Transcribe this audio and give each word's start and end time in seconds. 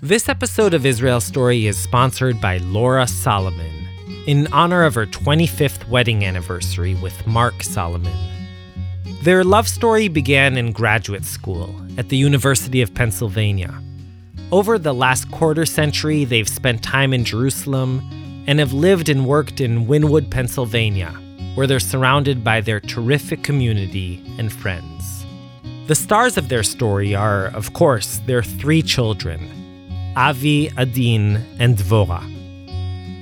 This 0.00 0.28
episode 0.28 0.74
of 0.74 0.86
Israel 0.86 1.20
Story 1.20 1.66
is 1.66 1.76
sponsored 1.76 2.40
by 2.40 2.58
Laura 2.58 3.08
Solomon 3.08 3.88
in 4.28 4.46
honor 4.52 4.84
of 4.84 4.94
her 4.94 5.06
25th 5.06 5.88
wedding 5.88 6.24
anniversary 6.24 6.94
with 6.94 7.26
Mark 7.26 7.64
Solomon. 7.64 8.16
Their 9.24 9.42
love 9.42 9.66
story 9.66 10.06
began 10.06 10.56
in 10.56 10.70
graduate 10.70 11.24
school 11.24 11.74
at 11.98 12.10
the 12.10 12.16
University 12.16 12.80
of 12.80 12.94
Pennsylvania. 12.94 13.74
Over 14.52 14.78
the 14.78 14.94
last 14.94 15.32
quarter 15.32 15.66
century, 15.66 16.24
they've 16.24 16.48
spent 16.48 16.84
time 16.84 17.12
in 17.12 17.24
Jerusalem 17.24 17.98
and 18.46 18.60
have 18.60 18.72
lived 18.72 19.08
and 19.08 19.26
worked 19.26 19.60
in 19.60 19.88
Wynnewood, 19.88 20.30
Pennsylvania, 20.30 21.10
where 21.56 21.66
they're 21.66 21.80
surrounded 21.80 22.44
by 22.44 22.60
their 22.60 22.78
terrific 22.78 23.42
community 23.42 24.24
and 24.38 24.52
friends. 24.52 25.26
The 25.88 25.96
stars 25.96 26.36
of 26.36 26.50
their 26.50 26.62
story 26.62 27.16
are, 27.16 27.46
of 27.46 27.72
course, 27.72 28.20
their 28.26 28.44
three 28.44 28.80
children 28.80 29.57
Avi, 30.16 30.70
Adin, 30.76 31.36
and 31.58 31.76
Dvora. 31.76 32.22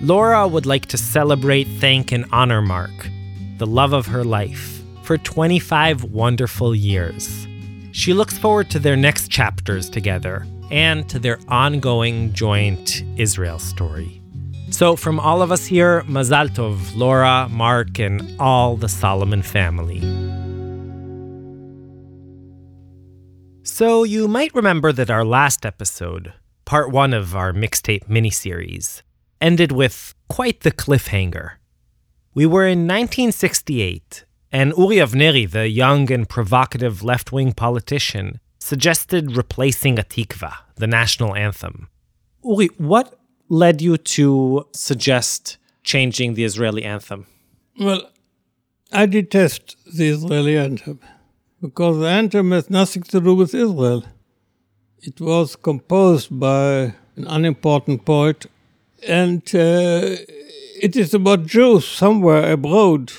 Laura 0.01 0.47
would 0.47 0.67
like 0.67 0.87
to 0.87 0.99
celebrate, 0.99 1.67
thank, 1.81 2.13
and 2.13 2.25
honor 2.33 2.61
Mark, 2.61 3.09
the 3.59 3.67
love 3.67 3.93
of 3.93 4.07
her 4.07 4.25
life, 4.25 4.83
for 5.03 5.17
25 5.17 6.05
wonderful 6.05 6.75
years. 6.75 7.47
She 7.93 8.13
looks 8.13 8.37
forward 8.37 8.69
to 8.71 8.79
their 8.79 8.97
next 8.97 9.29
chapters 9.29 9.89
together 9.89 10.47
and 10.71 11.09
to 11.09 11.19
their 11.19 11.39
ongoing 11.49 12.33
joint 12.35 13.03
Israel 13.17 13.59
story. 13.59 14.21
So, 14.71 14.97
from 14.97 15.21
all 15.21 15.43
of 15.43 15.53
us 15.53 15.65
here, 15.65 16.03
Mazal 16.03 16.49
Tov, 16.49 16.97
Laura, 16.97 17.49
Mark, 17.51 17.99
and 17.99 18.39
all 18.41 18.77
the 18.77 18.89
Solomon 18.89 19.41
family. 19.43 20.01
So, 23.63 24.03
you 24.03 24.27
might 24.29 24.55
remember 24.55 24.93
that 24.93 25.09
our 25.09 25.25
last 25.25 25.65
episode, 25.65 26.33
part 26.67 26.91
one 26.91 27.15
of 27.15 27.35
our 27.35 27.53
mixtape 27.55 28.07
miniseries, 28.09 29.01
ended 29.41 29.73
with 29.73 30.15
quite 30.29 30.61
the 30.61 30.73
cliffhanger. 30.73 31.53
We 32.35 32.45
were 32.45 32.67
in 32.67 32.81
1968, 32.81 34.27
and 34.53 34.75
Uri 34.77 34.97
Avnery, 34.97 35.51
the 35.51 35.69
young 35.69 36.13
and 36.13 36.29
provocative 36.29 37.03
left 37.03 37.33
wing 37.33 37.53
politician, 37.53 38.41
suggested 38.59 39.37
replacing 39.37 39.97
Hatikva, 39.97 40.53
the 40.75 40.87
national 40.87 41.35
anthem. 41.35 41.89
Uri, 42.45 42.67
what 42.77 43.19
led 43.49 43.81
you 43.81 43.97
to 43.97 44.67
suggest 44.75 45.57
changing 45.85 46.35
the 46.35 46.45
Israeli 46.45 46.85
anthem? 46.85 47.27
Well, 47.79 48.03
I 48.93 49.07
detest 49.07 49.77
the 49.97 50.09
Israeli 50.09 50.59
anthem 50.59 51.01
because 51.61 51.99
the 51.99 52.09
anthem 52.09 52.51
has 52.51 52.69
nothing 52.69 53.03
to 53.05 53.21
do 53.21 53.35
with 53.35 53.55
Israel. 53.55 54.05
It 55.03 55.21
was 55.21 55.57
composed 55.57 56.39
by 56.41 56.95
an 57.17 57.27
unimportant 57.27 58.05
poet, 58.05 58.47
and 59.07 59.43
uh, 59.55 60.17
it 60.81 60.97
is 60.97 61.15
about 61.15 61.47
Jews 61.47 61.87
somewhere 61.87 62.53
abroad 62.53 63.13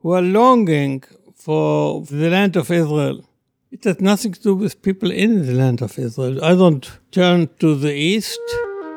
who 0.00 0.12
are 0.12 0.22
longing 0.22 1.04
for 1.34 2.02
the 2.02 2.28
land 2.28 2.56
of 2.56 2.70
Israel. 2.70 3.24
It 3.70 3.84
has 3.84 4.00
nothing 4.00 4.32
to 4.32 4.42
do 4.42 4.54
with 4.54 4.82
people 4.82 5.10
in 5.10 5.46
the 5.46 5.52
land 5.52 5.82
of 5.82 5.98
Israel. 5.98 6.44
I 6.44 6.54
don't 6.54 6.90
turn 7.12 7.48
to 7.60 7.74
the 7.74 7.94
east 7.94 8.40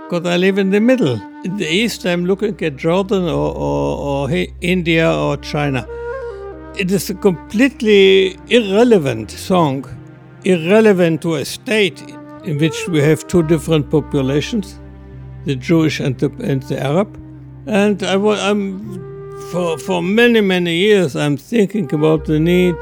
because 0.04 0.26
I 0.28 0.38
live 0.38 0.58
in 0.58 0.72
the 0.72 0.80
middle. 0.80 1.22
In 1.44 1.58
the 1.58 1.68
east, 1.68 2.06
I'm 2.06 2.26
looking 2.26 2.62
at 2.64 2.78
Jordan 2.78 3.24
or, 3.24 3.56
or, 3.56 4.30
or 4.30 4.48
India 4.62 5.12
or 5.14 5.38
China. 5.38 5.88
It 6.78 6.92
is 6.92 7.10
a 7.10 7.14
completely 7.14 8.38
irrelevant 8.50 9.32
song 9.32 9.86
irrelevant 10.44 11.22
to 11.24 11.36
a 11.36 11.46
state 11.46 12.02
in 12.44 12.58
which 12.58 12.88
we 12.88 13.00
have 13.00 13.28
two 13.28 13.44
different 13.44 13.90
populations, 13.90 14.80
the 15.46 15.56
Jewish 15.56 16.00
and 16.00 16.18
the, 16.20 16.32
and 16.44 16.64
the 16.64 16.82
Arab. 16.82 17.18
And 17.68 18.02
I, 18.04 18.14
am 18.50 19.40
for, 19.52 19.78
for 19.78 20.02
many, 20.02 20.42
many 20.42 20.76
years, 20.76 21.16
I'm 21.16 21.38
thinking 21.38 21.94
about 21.94 22.26
the 22.26 22.40
need 22.40 22.76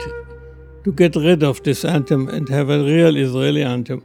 to 0.84 0.92
get 0.92 1.16
rid 1.16 1.44
of 1.44 1.62
this 1.64 1.84
anthem 1.84 2.30
and 2.30 2.48
have 2.50 2.69
a 2.69 2.84
real 2.84 3.16
Israeli 3.16 3.64
anthem. 3.64 4.03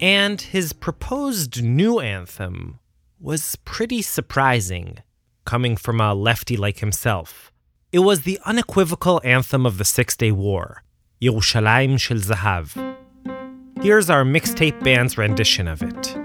And 0.00 0.40
his 0.40 0.72
proposed 0.72 1.62
new 1.62 2.00
anthem 2.00 2.78
was 3.20 3.56
pretty 3.64 4.02
surprising, 4.02 4.98
coming 5.44 5.76
from 5.76 6.00
a 6.00 6.14
lefty 6.14 6.56
like 6.56 6.78
himself. 6.78 7.52
It 7.92 8.00
was 8.00 8.22
the 8.22 8.38
unequivocal 8.44 9.20
anthem 9.24 9.64
of 9.64 9.78
the 9.78 9.84
Six 9.84 10.16
Day 10.16 10.32
War, 10.32 10.82
Yerushalayim 11.22 11.98
Shel 11.98 12.18
Zahav. 12.18 12.95
Here's 13.86 14.10
our 14.10 14.24
mixtape 14.24 14.82
band's 14.82 15.16
rendition 15.16 15.68
of 15.68 15.80
it. 15.80 16.16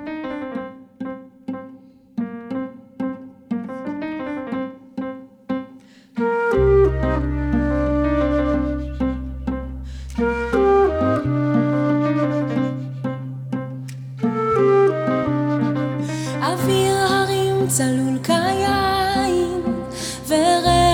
צלול 17.67 18.17
ורגע 20.27 20.90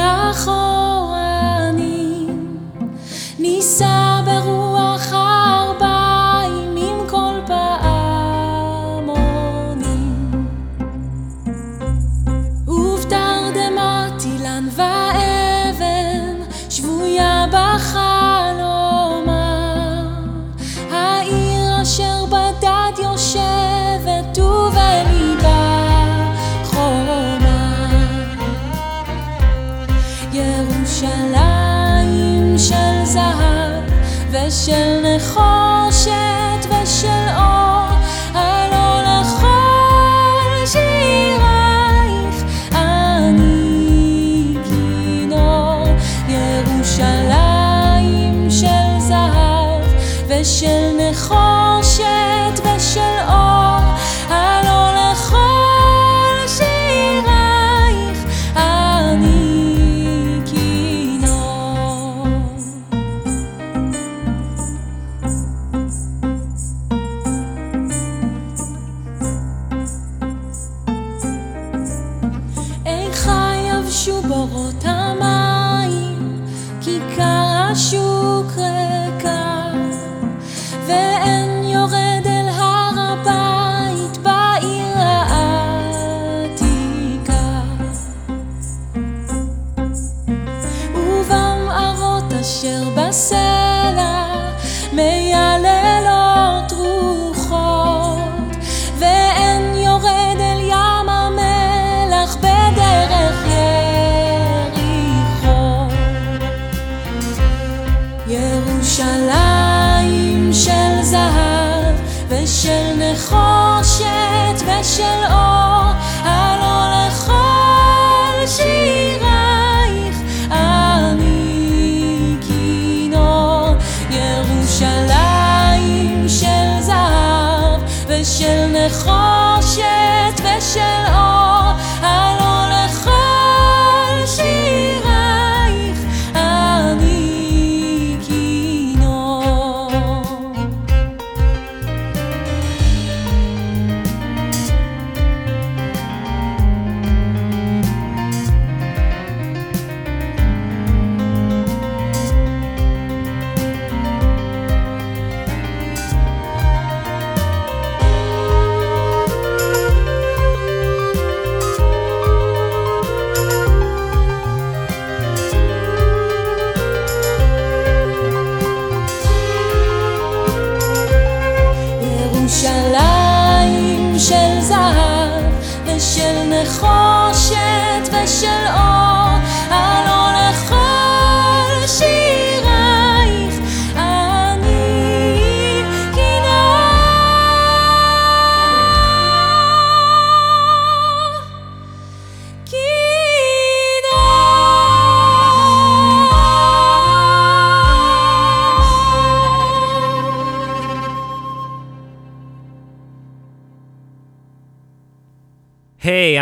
show. 34.68 34.97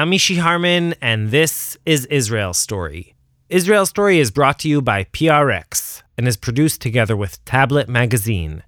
I'm 0.06 0.12
Mishy 0.12 0.38
Harman, 0.38 0.94
and 1.02 1.32
this 1.32 1.80
is 1.84 2.06
Israel 2.06 2.54
Story. 2.54 3.16
Israel 3.50 3.88
Story 3.88 4.20
is 4.20 4.30
brought 4.30 4.60
to 4.60 4.70
you 4.70 4.80
by 4.80 5.06
PRX 5.06 6.04
and 6.16 6.28
is 6.28 6.38
produced 6.38 6.80
together 6.80 7.18
with 7.18 7.44
Tablet 7.44 7.90
Magazine. 7.90 8.62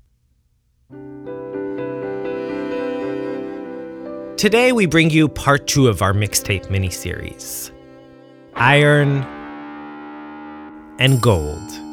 Today, 4.35 4.71
we 4.71 4.87
bring 4.87 5.11
you 5.11 5.27
part 5.27 5.67
two 5.67 5.87
of 5.87 6.01
our 6.01 6.11
mixtape 6.11 6.69
miniseries 6.69 7.69
Iron 8.55 9.21
and 10.97 11.21
Gold. 11.21 11.86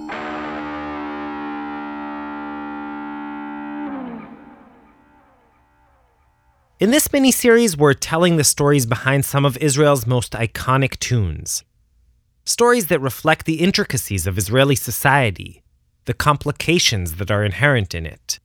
In 6.81 6.91
this 6.91 7.07
miniseries, 7.07 7.79
we're 7.79 7.95
telling 7.95 8.37
the 8.37 8.43
stories 8.43 8.85
behind 8.85 9.25
some 9.25 9.45
of 9.45 9.57
Israel's 9.59 10.09
most 10.09 10.33
iconic 10.33 10.99
tunes. 10.99 11.63
Stories 12.45 12.89
that 12.89 13.01
reflect 13.01 13.47
the 13.47 13.61
intricacies 13.61 14.27
of 14.27 14.37
Israeli 14.37 14.75
society, 14.75 15.63
the 16.07 16.15
complications 16.15 17.15
that 17.17 17.31
are 17.31 17.45
inherent 17.45 17.95
in 17.95 18.07
it. 18.07 18.41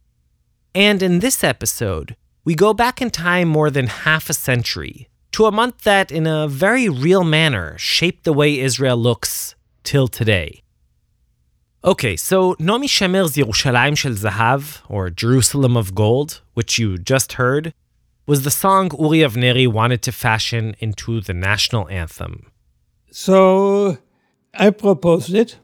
And 0.76 1.02
in 1.02 1.20
this 1.20 1.44
episode, 1.44 2.16
we 2.46 2.54
go 2.54 2.72
back 2.72 3.02
in 3.02 3.10
time 3.10 3.48
more 3.48 3.72
than 3.72 3.88
half 3.88 4.30
a 4.30 4.36
century 4.36 5.10
to 5.32 5.48
a 5.48 5.52
month 5.52 5.82
that, 5.82 6.12
in 6.12 6.28
a 6.28 6.48
very 6.48 6.88
real 6.88 7.24
manner, 7.24 7.80
shaped 7.80 8.26
the 8.26 8.34
way 8.34 8.60
Israel 8.60 8.98
looks 8.98 9.56
till 9.84 10.08
today. 10.08 10.62
Okay, 11.84 12.16
so 12.16 12.56
Naomi 12.60 12.88
Shemer's 12.88 13.36
Yerushalayim 13.38 13.98
Shel 13.98 14.12
Zahav, 14.12 14.82
or 14.88 15.10
Jerusalem 15.10 15.76
of 15.76 15.96
Gold, 15.96 16.42
which 16.54 16.78
you 16.78 17.00
just 17.00 17.34
heard, 17.34 17.74
was 18.30 18.44
the 18.44 18.52
song 18.52 18.92
Uri 19.00 19.22
Avnery 19.28 19.68
wanted 19.68 20.04
to 20.04 20.12
fashion 20.12 20.76
into 20.78 21.20
the 21.20 21.34
national 21.34 21.90
anthem. 21.90 22.34
So 23.10 23.98
I 24.54 24.70
proposed 24.70 25.34
it, 25.34 25.58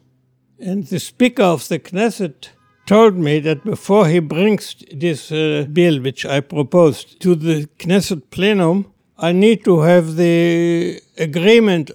and 0.59 0.87
the 0.87 0.99
Speaker 0.99 1.43
of 1.43 1.67
the 1.67 1.77
Knesset 1.77 2.49
told 2.87 3.13
me 3.17 3.39
that 3.41 3.63
before 3.63 4.07
he 4.07 4.17
brings 4.17 4.63
this 4.91 5.31
uh, 5.31 5.67
bill, 5.71 6.01
which 6.01 6.25
I 6.25 6.39
proposed, 6.39 7.21
to 7.21 7.35
the 7.35 7.67
Knesset 7.77 8.23
plenum, 8.31 8.91
I 9.15 9.31
need 9.31 9.63
to 9.65 9.81
have 9.81 10.15
the 10.15 10.99
agreement 11.19 11.91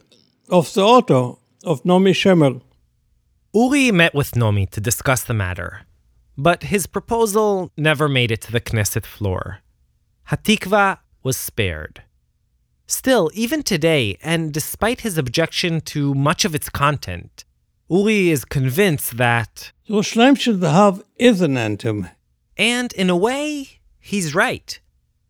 of 0.51 0.73
the 0.73 0.83
author 0.83 1.37
of 1.65 1.85
Naomi 1.85 2.13
Shemer. 2.13 2.61
Uri 3.53 3.91
met 3.91 4.15
with 4.15 4.37
Naomi 4.37 4.67
to 4.67 4.81
discuss 4.81 5.25
the 5.25 5.35
matter, 5.35 5.81
but 6.39 6.63
his 6.63 6.87
proposal 6.87 7.73
never 7.77 8.09
made 8.09 8.31
it 8.31 8.41
to 8.43 8.53
the 8.53 8.61
Knesset 8.61 9.05
floor. 9.05 9.59
Hatikva 10.31 10.99
was 11.25 11.37
spared. 11.37 12.05
Still, 12.87 13.31
even 13.35 13.65
today, 13.65 14.17
and 14.23 14.53
despite 14.53 15.01
his 15.01 15.19
objection 15.19 15.81
to 15.83 16.15
much 16.15 16.45
of 16.45 16.55
its 16.55 16.69
content, 16.69 17.45
Uri 17.91 18.31
is 18.31 18.45
convinced 18.45 19.17
that, 19.17 19.73
Yerushalayim 19.89 20.39
Shel 20.39 20.55
Zahav 20.55 21.03
is 21.17 21.41
an 21.41 21.57
anthem. 21.57 22.09
and 22.57 22.93
in 22.93 23.11
a 23.11 23.17
way, 23.17 23.81
he's 23.99 24.33
right. 24.33 24.81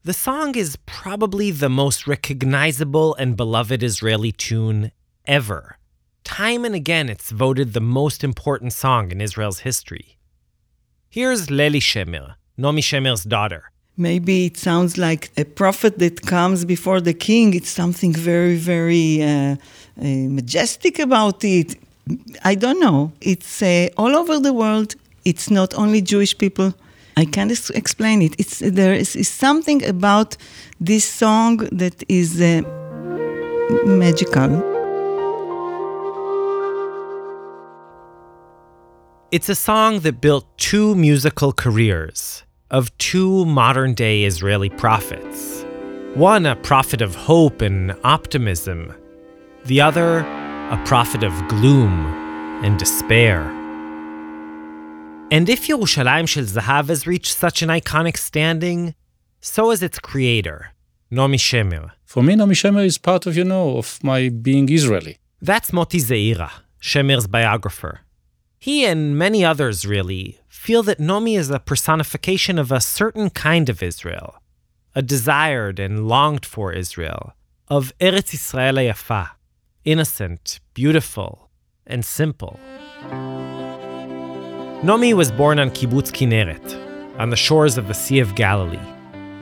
The 0.05 0.13
song 0.13 0.55
is 0.55 0.77
probably 0.85 1.51
the 1.51 1.71
most 1.71 2.07
recognizable 2.07 3.15
and 3.15 3.39
beloved 3.39 3.83
Israeli 3.83 4.33
tune 4.33 4.93
ever. 5.25 5.79
Time 6.25 6.67
and 6.67 6.75
again, 6.75 7.09
it's 7.09 7.31
voted 7.31 7.73
the 7.73 7.81
most 7.81 8.23
important 8.23 8.75
song 8.75 9.11
in 9.11 9.23
Israel's 9.23 9.61
history. 9.61 10.19
Here's 11.09 11.47
Leli 11.47 11.81
Shemer, 11.81 12.35
Naomi 12.59 12.83
Shemer's 12.83 13.25
daughter. 13.25 13.71
Maybe 14.01 14.47
it 14.47 14.57
sounds 14.57 14.97
like 14.97 15.31
a 15.37 15.45
prophet 15.45 15.99
that 15.99 16.23
comes 16.23 16.65
before 16.65 17.03
the 17.03 17.13
king. 17.13 17.53
It's 17.53 17.69
something 17.69 18.15
very, 18.15 18.57
very 18.57 19.23
uh, 19.23 19.27
uh, 19.27 19.57
majestic 20.39 20.99
about 20.99 21.45
it. 21.45 21.77
I 22.43 22.55
don't 22.55 22.81
know. 22.81 23.13
It's 23.21 23.61
uh, 23.61 23.89
all 23.99 24.17
over 24.17 24.41
the 24.41 24.55
world. 24.55 24.95
It's 25.27 25.51
not 25.51 25.75
only 25.75 26.01
Jewish 26.01 26.39
people. 26.39 26.73
I 27.19 27.27
can't 27.27 27.53
explain 27.75 28.23
it. 28.23 28.35
It's 28.39 28.61
there 28.61 28.95
is, 28.95 29.29
something 29.29 29.85
about 29.85 30.39
this 30.81 31.05
song 31.05 31.59
that 31.71 32.03
is 32.09 32.41
uh, 32.41 32.63
magical. 33.85 34.51
It's 39.31 39.51
a 39.51 39.55
song 39.55 40.01
that 40.01 40.23
built 40.23 40.47
two 40.57 40.95
musical 40.95 41.53
careers 41.53 42.45
of 42.71 42.97
two 42.99 43.45
modern 43.45 43.95
day 43.95 44.25
Israeli 44.25 44.69
prophets. 44.71 45.65
One 46.15 46.47
a 46.47 46.57
prophet 46.57 47.03
of 47.03 47.15
hope 47.15 47.63
and 47.63 47.95
optimism, 48.05 48.95
the 49.65 49.81
other 49.81 50.19
a 50.19 50.83
prophet 50.85 51.23
of 51.23 51.33
gloom 51.49 52.07
and 52.65 52.79
despair. 52.79 53.43
And 55.33 55.49
if 55.49 55.69
Yerushalayim 55.69 56.29
Shel 56.29 56.45
Zahav 56.45 56.89
has 56.89 57.07
reached 57.07 57.33
such 57.37 57.63
an 57.63 57.69
iconic 57.69 58.17
standing, 58.17 58.95
so 59.41 59.71
has 59.71 59.83
its 59.83 59.99
creator, 59.99 60.71
Naomi 61.11 61.39
Shemer. 61.39 61.93
For 62.05 62.23
me, 62.23 62.35
Naomi 62.35 62.55
Shemer 62.55 62.85
is 62.85 62.99
part 62.99 63.27
of, 63.27 63.37
you 63.37 63.45
know, 63.45 63.79
of 63.79 64.03
my 64.03 64.29
being 64.29 64.69
Israeli. 64.69 65.19
That's 65.41 65.73
Moti 65.73 65.99
Zeira, 65.99 66.51
Shemer's 66.81 67.27
biographer. 67.27 68.01
He 68.63 68.85
and 68.85 69.17
many 69.17 69.43
others, 69.43 69.87
really, 69.87 70.39
feel 70.47 70.83
that 70.83 71.01
Naomi 71.01 71.35
is 71.35 71.49
a 71.49 71.59
personification 71.59 72.59
of 72.59 72.71
a 72.71 72.79
certain 72.79 73.31
kind 73.31 73.71
of 73.71 73.83
Israel, 73.83 74.35
a 74.95 75.01
desired 75.01 75.79
and 75.81 76.07
longed 76.07 76.45
for 76.45 76.71
Israel, 76.71 77.33
of 77.69 77.91
Eretz 77.99 78.35
Yisrael 78.35 78.77
Yafa, 78.87 79.31
innocent, 79.87 80.61
beautiful, 80.75 81.49
and 81.87 82.05
simple. 82.05 82.61
Naomi 84.83 85.15
was 85.15 85.33
born 85.33 85.59
on 85.59 85.71
Kibbutz 85.71 86.13
Kinneret, 86.13 87.19
on 87.19 87.31
the 87.31 87.37
shores 87.37 87.79
of 87.79 87.89
the 87.89 87.95
Sea 87.95 88.19
of 88.19 88.35
Galilee. 88.35 88.77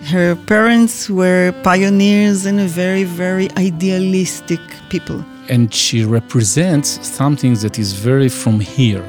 Her 0.05 0.37
parents 0.47 1.11
were 1.11 1.53
pioneers 1.65 2.47
and 2.47 2.61
a 2.61 2.69
very, 2.69 3.03
very 3.03 3.51
idealistic 3.57 4.61
people. 4.91 5.25
And 5.49 5.73
she 5.73 6.05
represents 6.05 7.07
something 7.07 7.55
that 7.55 7.79
is 7.79 7.93
very 7.93 8.29
from 8.29 8.61
here. 8.61 9.03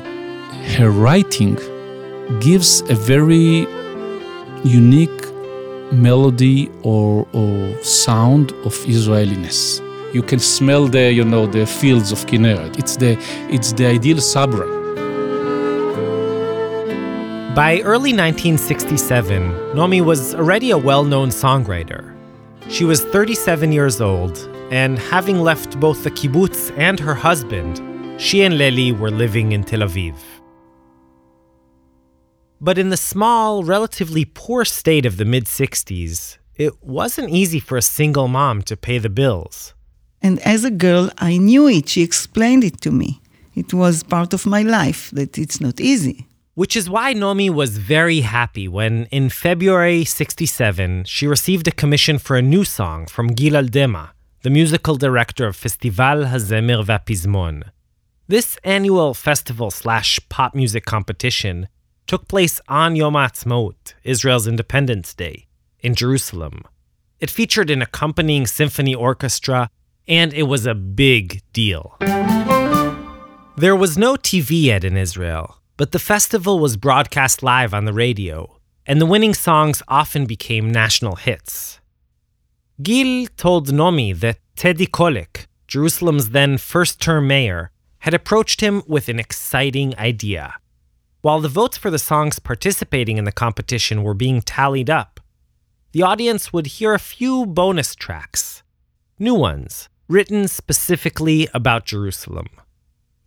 Her 0.78 0.90
writing 0.90 1.56
gives 2.40 2.82
a 2.90 2.96
very 2.96 3.68
unique 4.64 5.22
melody 5.92 6.70
or, 6.84 7.28
or 7.34 7.84
sound 7.84 8.52
of 8.64 8.74
Israeliness. 8.88 9.82
You 10.14 10.24
can 10.24 10.40
smell 10.40 10.88
the, 10.88 11.12
you 11.12 11.24
know, 11.24 11.46
the 11.46 11.66
fields 11.66 12.12
of 12.12 12.26
Kinneret. 12.26 12.80
It's 12.80 12.96
the, 12.98 13.18
it's 13.50 13.74
the 13.74 13.86
ideal 13.88 14.22
sabra. 14.22 14.80
By 17.56 17.82
early 17.82 18.14
1967, 18.14 19.76
Naomi 19.76 20.02
was 20.02 20.34
already 20.36 20.72
a 20.72 20.78
well 20.78 21.04
known 21.04 21.30
songwriter. 21.30 22.16
She 22.70 22.86
was 22.86 23.04
37 23.04 23.72
years 23.72 24.00
old, 24.00 24.38
and 24.72 25.00
having 25.00 25.40
left 25.42 25.80
both 25.80 26.04
the 26.04 26.12
kibbutz 26.12 26.72
and 26.78 27.00
her 27.00 27.16
husband, 27.16 27.82
she 28.22 28.44
and 28.44 28.56
Leli 28.56 28.98
were 28.98 29.12
living 29.12 29.52
in 29.52 29.64
Tel 29.64 29.80
Aviv. 29.80 30.16
But 32.62 32.78
in 32.78 32.90
the 32.90 32.98
small, 32.98 33.64
relatively 33.64 34.26
poor 34.26 34.66
state 34.66 35.06
of 35.06 35.18
the 35.18 35.26
mid 35.26 35.46
60s, 35.46 36.38
it 36.56 36.84
wasn't 36.84 37.30
easy 37.30 37.60
for 37.60 37.78
a 37.78 37.82
single 37.82 38.28
mom 38.28 38.62
to 38.64 38.76
pay 38.76 38.98
the 38.98 39.10
bills. 39.10 39.74
And 40.22 40.40
as 40.40 40.66
a 40.66 40.72
girl, 40.72 41.10
I 41.18 41.38
knew 41.38 41.68
it. 41.70 41.88
She 41.88 42.02
explained 42.02 42.66
it 42.66 42.82
to 42.82 42.92
me. 42.92 43.22
It 43.56 43.74
was 43.74 44.04
part 44.04 44.34
of 44.34 44.46
my 44.46 44.62
life 44.62 45.10
that 45.12 45.38
it's 45.38 45.62
not 45.62 45.80
easy. 45.80 46.28
Which 46.56 46.76
is 46.76 46.90
why 46.90 47.14
Naomi 47.14 47.50
was 47.50 47.78
very 47.78 48.20
happy 48.20 48.68
when, 48.68 49.06
in 49.06 49.30
February 49.30 50.04
67, 50.04 51.06
she 51.06 51.26
received 51.26 51.70
a 51.70 51.72
commission 51.72 52.20
for 52.20 52.36
a 52.36 52.42
new 52.42 52.66
song 52.66 53.06
from 53.06 53.28
Gil 53.28 53.54
Aldema, 53.54 54.10
the 54.42 54.50
musical 54.50 54.96
director 54.96 55.48
of 55.48 55.56
Festival 55.58 56.24
Hazemer 56.24 56.82
Vapizmon. 56.86 57.64
This 58.30 58.58
annual 58.64 59.14
festival 59.14 59.70
slash 59.70 60.18
pop 60.30 60.56
music 60.56 60.86
competition 60.86 61.68
took 62.08 62.30
place 62.30 62.62
on 62.70 62.96
Yom 62.96 63.16
Ha'atzmaut, 63.16 63.96
Israel's 64.06 64.48
Independence 64.48 65.14
Day, 65.14 65.48
in 65.82 65.94
Jerusalem. 65.94 66.62
It 67.20 67.30
featured 67.30 67.70
an 67.70 67.82
accompanying 67.82 68.48
symphony 68.48 68.96
orchestra, 68.96 69.70
and 70.08 70.34
it 70.34 70.44
was 70.44 70.66
a 70.66 70.74
big 70.74 71.42
deal. 71.52 71.98
There 73.58 73.76
was 73.76 73.98
no 73.98 74.16
TV 74.16 74.64
yet 74.64 74.86
in 74.86 74.96
Israel, 74.96 75.58
but 75.76 75.92
the 75.92 76.00
festival 76.00 76.60
was 76.60 76.78
broadcast 76.78 77.44
live 77.44 77.74
on 77.74 77.84
the 77.84 77.94
radio, 77.94 78.58
and 78.86 79.02
the 79.02 79.06
winning 79.06 79.34
songs 79.34 79.84
often 79.90 80.26
became 80.26 80.72
national 80.72 81.18
hits. 81.18 81.79
Gil 82.82 83.28
told 83.36 83.74
Naomi 83.74 84.14
that 84.14 84.40
Teddy 84.56 84.88
Kollek, 84.88 85.48
Jerusalem's 85.68 86.30
then 86.30 86.58
first 86.58 87.02
term 87.02 87.28
mayor, 87.28 87.72
had 88.00 88.14
approached 88.14 88.62
him 88.62 88.84
with 88.88 89.10
an 89.10 89.20
exciting 89.20 89.94
idea. 89.98 90.56
While 91.22 91.42
the 91.42 91.50
votes 91.50 91.78
for 91.78 91.92
the 91.92 92.00
songs 92.00 92.40
participating 92.40 93.18
in 93.18 93.26
the 93.26 93.34
competition 93.34 94.02
were 94.02 94.14
being 94.14 94.42
tallied 94.42 94.90
up, 94.90 95.20
the 95.92 96.04
audience 96.04 96.54
would 96.54 96.68
hear 96.68 96.94
a 96.94 97.00
few 97.00 97.46
bonus 97.46 97.96
tracks, 97.96 98.64
new 99.18 99.36
ones, 99.36 99.90
written 100.08 100.48
specifically 100.48 101.50
about 101.54 101.86
Jerusalem. 101.86 102.48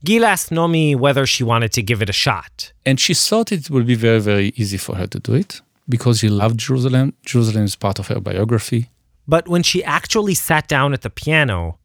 Gil 0.02 0.24
asked 0.24 0.50
Naomi 0.50 0.94
whether 0.94 1.26
she 1.26 1.44
wanted 1.44 1.72
to 1.72 1.82
give 1.82 2.00
it 2.00 2.08
a 2.08 2.14
shot. 2.14 2.72
And 2.86 2.98
she 2.98 3.12
thought 3.12 3.52
it 3.52 3.68
would 3.68 3.86
be 3.86 3.96
very, 3.96 4.20
very 4.20 4.54
easy 4.56 4.78
for 4.78 4.96
her 4.96 5.06
to 5.08 5.20
do 5.20 5.34
it 5.34 5.60
because 5.86 6.20
she 6.20 6.30
loved 6.30 6.58
Jerusalem. 6.58 7.12
Jerusalem 7.26 7.64
is 7.64 7.76
part 7.76 7.98
of 7.98 8.08
her 8.08 8.18
biography. 8.18 8.88
But 9.26 9.48
when 9.48 9.62
she 9.62 9.84
actually 9.84 10.34
sat 10.34 10.66
down 10.68 10.92
at 10.92 11.02
the 11.02 11.10
piano, 11.10 11.78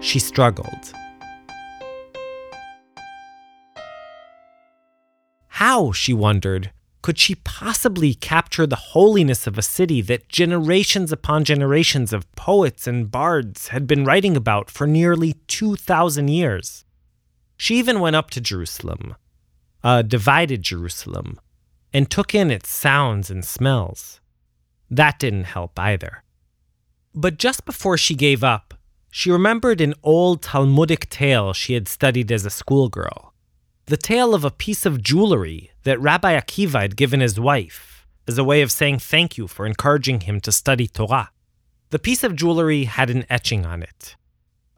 she 0.00 0.18
struggled. 0.18 0.92
How, 5.48 5.92
she 5.92 6.14
wondered, 6.14 6.72
could 7.02 7.18
she 7.18 7.34
possibly 7.34 8.14
capture 8.14 8.66
the 8.66 8.76
holiness 8.76 9.46
of 9.46 9.58
a 9.58 9.62
city 9.62 10.00
that 10.02 10.28
generations 10.28 11.12
upon 11.12 11.44
generations 11.44 12.12
of 12.12 12.30
poets 12.32 12.86
and 12.86 13.10
bards 13.10 13.68
had 13.68 13.86
been 13.86 14.04
writing 14.04 14.36
about 14.36 14.70
for 14.70 14.86
nearly 14.86 15.34
2,000 15.48 16.28
years? 16.28 16.84
She 17.56 17.76
even 17.76 18.00
went 18.00 18.16
up 18.16 18.30
to 18.30 18.40
Jerusalem, 18.40 19.16
a 19.84 20.02
divided 20.02 20.62
Jerusalem, 20.62 21.38
and 21.92 22.10
took 22.10 22.34
in 22.34 22.50
its 22.50 22.70
sounds 22.70 23.30
and 23.30 23.44
smells. 23.44 24.20
That 24.90 25.18
didn't 25.18 25.44
help 25.44 25.78
either. 25.78 26.22
But 27.20 27.36
just 27.36 27.66
before 27.66 27.98
she 27.98 28.14
gave 28.14 28.42
up, 28.42 28.72
she 29.10 29.30
remembered 29.30 29.82
an 29.82 29.92
old 30.02 30.40
Talmudic 30.40 31.10
tale 31.10 31.52
she 31.52 31.74
had 31.74 31.86
studied 31.86 32.32
as 32.32 32.46
a 32.46 32.50
schoolgirl. 32.50 33.34
The 33.86 33.98
tale 33.98 34.34
of 34.34 34.42
a 34.42 34.50
piece 34.50 34.86
of 34.86 35.02
jewelry 35.02 35.70
that 35.82 36.00
Rabbi 36.00 36.32
Akiva 36.40 36.80
had 36.80 36.96
given 36.96 37.20
his 37.20 37.38
wife 37.38 38.06
as 38.26 38.38
a 38.38 38.44
way 38.44 38.62
of 38.62 38.72
saying 38.72 39.00
thank 39.00 39.36
you 39.36 39.46
for 39.46 39.66
encouraging 39.66 40.20
him 40.20 40.40
to 40.40 40.50
study 40.50 40.86
Torah. 40.86 41.30
The 41.90 41.98
piece 41.98 42.24
of 42.24 42.36
jewelry 42.36 42.84
had 42.84 43.10
an 43.10 43.26
etching 43.28 43.66
on 43.66 43.82
it 43.82 44.16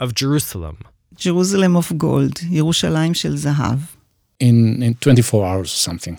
of 0.00 0.12
Jerusalem. 0.12 0.78
Jerusalem 1.14 1.76
of 1.76 1.96
gold, 1.96 2.36
Yerushalayim 2.58 3.14
shel 3.14 3.34
zahav. 3.34 3.80
In, 4.40 4.82
in 4.82 4.94
24 4.94 5.46
hours 5.46 5.72
or 5.72 5.76
something. 5.88 6.18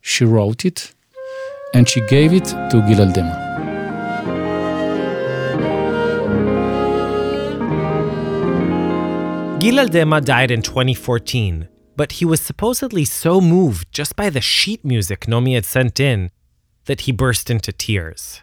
She 0.00 0.24
wrote 0.24 0.64
it 0.64 0.94
and 1.74 1.86
she 1.86 2.00
gave 2.06 2.32
it 2.32 2.46
to 2.46 2.82
Gil 2.88 3.04
Aldema. 3.04 3.67
Gil 9.68 9.86
Aldema 9.86 10.24
died 10.24 10.50
in 10.50 10.62
2014, 10.62 11.68
but 11.94 12.12
he 12.12 12.24
was 12.24 12.40
supposedly 12.40 13.04
so 13.04 13.38
moved 13.38 13.92
just 13.92 14.16
by 14.16 14.30
the 14.30 14.40
sheet 14.40 14.82
music 14.82 15.28
Naomi 15.28 15.56
had 15.56 15.66
sent 15.66 16.00
in 16.00 16.30
that 16.86 17.02
he 17.02 17.12
burst 17.12 17.50
into 17.50 17.70
tears. 17.70 18.40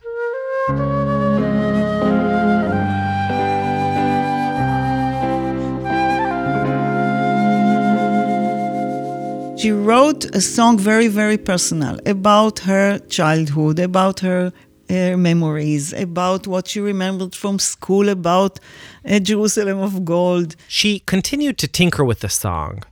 She 9.59 9.71
wrote 9.71 10.25
a 10.25 10.41
song 10.41 10.77
very, 10.77 11.07
very 11.07 11.39
personal 11.39 11.97
about 12.05 12.59
her 12.59 12.99
childhood, 12.99 13.79
about 13.79 14.19
her, 14.19 14.53
her 14.89 15.17
memories, 15.17 15.93
about 15.93 16.47
what 16.47 16.67
she 16.67 16.79
remembered 16.79 17.35
from 17.35 17.59
school, 17.59 18.09
about 18.09 18.59
uh, 19.07 19.19
Jerusalem 19.19 19.79
of 19.79 20.05
gold. 20.05 20.55
She 20.67 20.99
continued 20.99 21.57
to 21.59 21.67
tinker 21.67 22.03
with 22.03 22.19
the 22.19 22.29
song, 22.29 22.83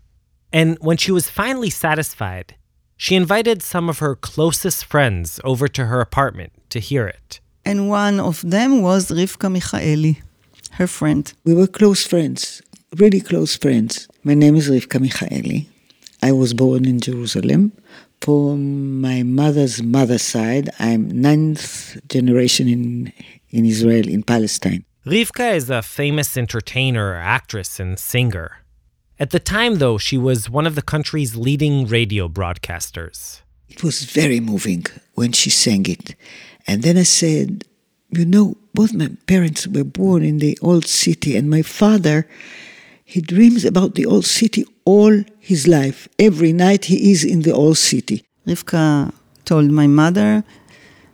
and 0.51 0.77
when 0.81 0.97
she 0.97 1.11
was 1.11 1.29
finally 1.29 1.69
satisfied, 1.69 2.55
she 2.97 3.15
invited 3.15 3.61
some 3.61 3.89
of 3.89 3.99
her 3.99 4.15
closest 4.15 4.85
friends 4.85 5.39
over 5.43 5.67
to 5.67 5.85
her 5.85 5.99
apartment 5.99 6.53
to 6.69 6.79
hear 6.79 7.07
it. 7.07 7.39
And 7.65 7.89
one 7.89 8.19
of 8.19 8.41
them 8.41 8.81
was 8.81 9.09
Rivka 9.09 9.49
Michaeli, 9.55 10.21
her 10.71 10.87
friend. 10.87 11.31
We 11.43 11.53
were 11.53 11.67
close 11.67 12.05
friends, 12.05 12.61
really 12.97 13.21
close 13.21 13.55
friends. 13.57 14.07
My 14.23 14.33
name 14.33 14.55
is 14.55 14.69
Rivka 14.69 14.99
Michaeli. 14.99 15.67
I 16.21 16.31
was 16.31 16.53
born 16.53 16.85
in 16.85 16.99
Jerusalem. 16.99 17.73
For 18.23 18.55
my 18.55 19.21
mother's 19.21 19.83
mother's 19.83 20.21
side, 20.21 20.69
I'm 20.79 21.09
ninth 21.09 21.97
generation 22.07 22.69
in, 22.69 23.11
in 23.49 23.65
Israel, 23.65 24.07
in 24.07 24.23
Palestine. 24.23 24.85
Rivka 25.05 25.53
is 25.53 25.69
a 25.69 25.81
famous 25.81 26.37
entertainer, 26.37 27.15
actress, 27.15 27.81
and 27.81 27.99
singer. 27.99 28.59
At 29.19 29.31
the 29.31 29.41
time, 29.41 29.79
though, 29.79 29.97
she 29.97 30.17
was 30.17 30.49
one 30.49 30.65
of 30.65 30.75
the 30.75 30.81
country's 30.81 31.35
leading 31.35 31.85
radio 31.85 32.29
broadcasters. 32.29 33.41
It 33.67 33.83
was 33.83 34.05
very 34.05 34.39
moving 34.39 34.85
when 35.15 35.33
she 35.33 35.49
sang 35.49 35.85
it. 35.87 36.15
And 36.65 36.81
then 36.81 36.97
I 36.97 37.03
said, 37.03 37.65
You 38.09 38.23
know, 38.23 38.55
both 38.73 38.93
my 38.93 39.09
parents 39.27 39.67
were 39.67 39.83
born 39.83 40.23
in 40.23 40.37
the 40.37 40.57
old 40.61 40.85
city, 40.85 41.35
and 41.35 41.49
my 41.49 41.61
father, 41.61 42.25
he 43.03 43.19
dreams 43.19 43.65
about 43.65 43.95
the 43.95 44.05
old 44.05 44.23
city 44.23 44.63
all 44.85 45.25
his 45.49 45.67
life. 45.67 45.99
Every 46.27 46.53
night 46.53 46.85
he 46.85 47.11
is 47.11 47.21
in 47.33 47.39
the 47.41 47.53
old 47.63 47.77
city. 47.77 48.17
Rivka 48.47 49.11
told 49.45 49.69
my 49.71 49.87
mother, 49.87 50.43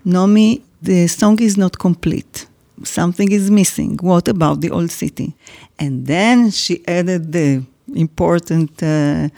Naomi, 0.06 0.64
the 0.82 1.08
song 1.08 1.40
is 1.40 1.58
not 1.58 1.74
complete. 1.80 2.46
Something 2.84 3.32
is 3.32 3.50
missing. 3.50 3.98
What 4.02 4.28
about 4.28 4.62
the 4.62 4.72
old 4.72 4.92
city? 4.92 5.36
And 5.80 6.06
then 6.06 6.52
she 6.52 6.76
added 6.88 7.32
the 7.32 7.64
important 7.96 8.72
uh, 8.84 9.30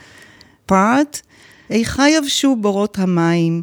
part, 0.66 1.22
איכה 1.70 2.08
יבשו 2.08 2.56
בורות 2.56 2.98
המים, 2.98 3.62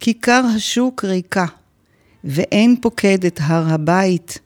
כיכר 0.00 0.42
השוק 0.56 1.04
ריקה, 1.04 1.46
ואין 2.24 2.76
פוקד 2.82 3.24
את 3.24 3.40
הר 3.42 3.74
הבית 3.74 4.38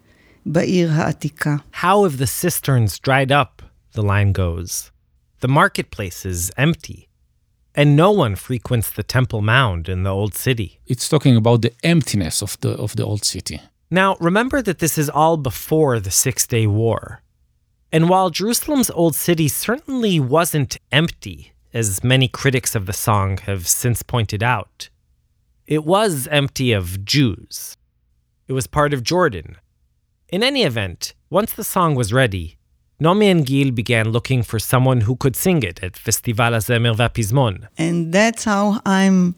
בעיר 0.47 0.91
העתיקה. 0.93 1.57
How 1.73 2.05
have 2.05 2.19
the 2.19 2.27
cisterns 2.27 2.99
dried 2.99 3.33
up, 3.33 3.63
the 3.95 4.03
line 4.03 4.33
goes. 4.33 4.91
The 5.41 5.49
marketplace 5.49 6.27
is 6.27 6.53
empty, 6.59 7.09
and 7.75 7.97
no 7.97 8.11
one 8.11 8.37
frequents 8.37 8.91
the 8.91 9.03
Temple 9.03 9.41
Mound 9.41 9.89
in 9.89 10.03
the 10.03 10.11
Old 10.11 10.35
City. 10.35 10.81
It's 10.87 11.09
talking 11.09 11.35
about 11.35 11.63
the 11.63 11.73
emptiness 11.83 12.43
of 12.43 12.61
the, 12.61 12.73
of 12.73 12.97
the 12.97 13.07
old 13.07 13.25
city. 13.25 13.63
Now, 13.91 14.17
remember 14.21 14.61
that 14.61 14.81
this 14.81 14.99
is 14.99 15.09
all 15.09 15.39
before 15.39 15.99
the 15.99 16.11
Six 16.11 16.47
Day 16.47 16.67
War. 16.67 17.23
And 17.91 18.11
while 18.11 18.29
Jerusalem's 18.29 18.91
Old 18.91 19.15
City 19.15 19.49
certainly 19.49 20.21
wasn't 20.21 20.77
empty, 20.93 21.55
as 21.73 22.05
many 22.05 22.29
critics 22.29 22.75
of 22.75 22.85
the 22.85 22.93
song 22.93 23.39
have 23.39 23.67
since 23.67 24.03
pointed 24.03 24.43
out, 24.43 24.91
it 25.67 25.85
was 25.87 26.29
empty 26.31 26.73
of 26.73 27.07
Jews. 27.07 27.79
It 28.47 28.53
was 28.53 28.67
part 28.67 28.93
of 28.93 29.03
Jordan. 29.03 29.57
In 30.29 30.43
any 30.43 30.65
event, 30.65 31.15
once 31.31 31.55
the 31.55 31.65
song 31.65 31.95
was 31.95 32.13
ready, 32.13 32.59
Naomi 33.03 33.31
and 33.31 33.47
Gil 33.47 33.71
began 33.71 34.11
looking 34.11 34.43
for 34.43 34.59
someone 34.59 35.01
who 35.01 35.17
could 35.17 35.35
sing 35.35 35.63
it 35.63 35.83
at 35.83 35.97
Festival 35.97 36.53
Hazemer 36.53 36.95
Vapizmon. 36.95 37.67
And 37.79 38.13
that's 38.13 38.45
how 38.45 38.81
I'm 38.85 39.35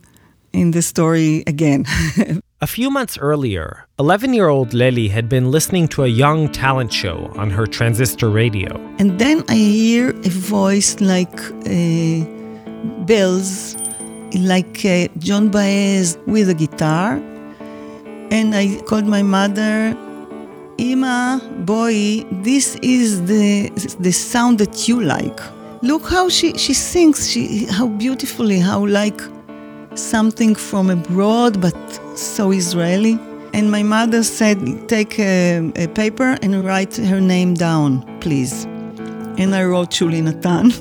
in 0.52 0.73
the 0.73 0.83
story 0.83 1.45
again. 1.47 1.87
A 2.61 2.66
few 2.66 2.90
months 2.90 3.16
earlier, 3.19 3.87
11 4.00 4.35
year 4.35 4.49
old 4.49 4.71
Leli 4.71 5.11
had 5.11 5.28
been 5.28 5.50
listening 5.52 5.87
to 5.88 6.02
a 6.04 6.09
young 6.09 6.49
talent 6.50 6.92
show 6.92 7.33
on 7.37 7.50
her 7.50 7.66
transistor 7.66 8.28
radio. 8.31 8.69
and 8.99 9.19
then 9.19 9.45
I 9.49 9.54
hear 9.54 10.11
a 10.11 10.28
voice 10.28 11.00
like 11.00 11.40
uh, 11.66 12.25
bells, 13.07 13.76
like 14.35 14.85
uh, 14.85 15.07
Joan 15.19 15.50
Baez 15.50 16.19
with 16.26 16.49
a 16.49 16.54
guitar. 16.54 17.21
And 18.31 18.54
I 18.54 18.81
called 18.87 19.07
my 19.07 19.23
mother, 19.23 19.97
Ima, 20.83 21.41
boy, 21.59 22.25
this 22.43 22.75
is 22.83 23.27
the, 23.27 23.71
the 24.01 24.11
sound 24.11 24.59
that 24.59 24.89
you 24.89 25.01
like. 25.01 25.39
Look 25.81 26.09
how 26.11 26.29
she, 26.29 26.59
she 26.59 26.75
sings, 26.75 27.31
she, 27.31 27.67
how 27.67 27.87
beautifully, 27.87 28.59
how 28.59 28.85
like 28.85 29.21
something 29.95 30.57
from 30.57 30.91
abroad, 30.91 31.61
but 31.61 31.77
so 32.19 32.51
Israeli. 32.51 33.17
And 33.55 33.71
my 33.71 33.85
mother 33.85 34.25
said, 34.25 34.89
take 34.89 35.21
a, 35.21 35.71
a 35.77 35.87
paper 35.87 36.37
and 36.43 36.65
write 36.65 36.97
her 36.97 37.21
name 37.21 37.55
down, 37.55 38.03
please. 38.19 38.65
And 39.39 39.55
I 39.55 39.62
wrote 39.62 39.91
Shuly 39.91 40.21
Natan. 40.21 40.73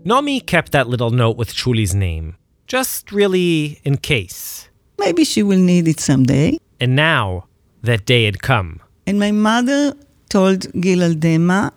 Naomi 0.06 0.40
kept 0.40 0.72
that 0.72 0.88
little 0.88 1.10
note 1.10 1.36
with 1.36 1.52
Shuly's 1.52 1.94
name, 1.94 2.36
just 2.66 3.12
really 3.12 3.78
in 3.84 3.98
case. 3.98 4.70
Maybe 4.98 5.24
she 5.24 5.42
will 5.42 5.58
need 5.58 5.86
it 5.86 6.00
someday. 6.00 6.56
And 6.80 6.96
now, 6.96 7.47
that 7.82 8.06
day 8.06 8.24
had 8.24 8.42
come. 8.42 8.80
And 9.06 9.18
my 9.18 9.32
mother 9.32 9.94
told 10.28 10.70
Gil 10.80 11.00
Aldema, 11.00 11.72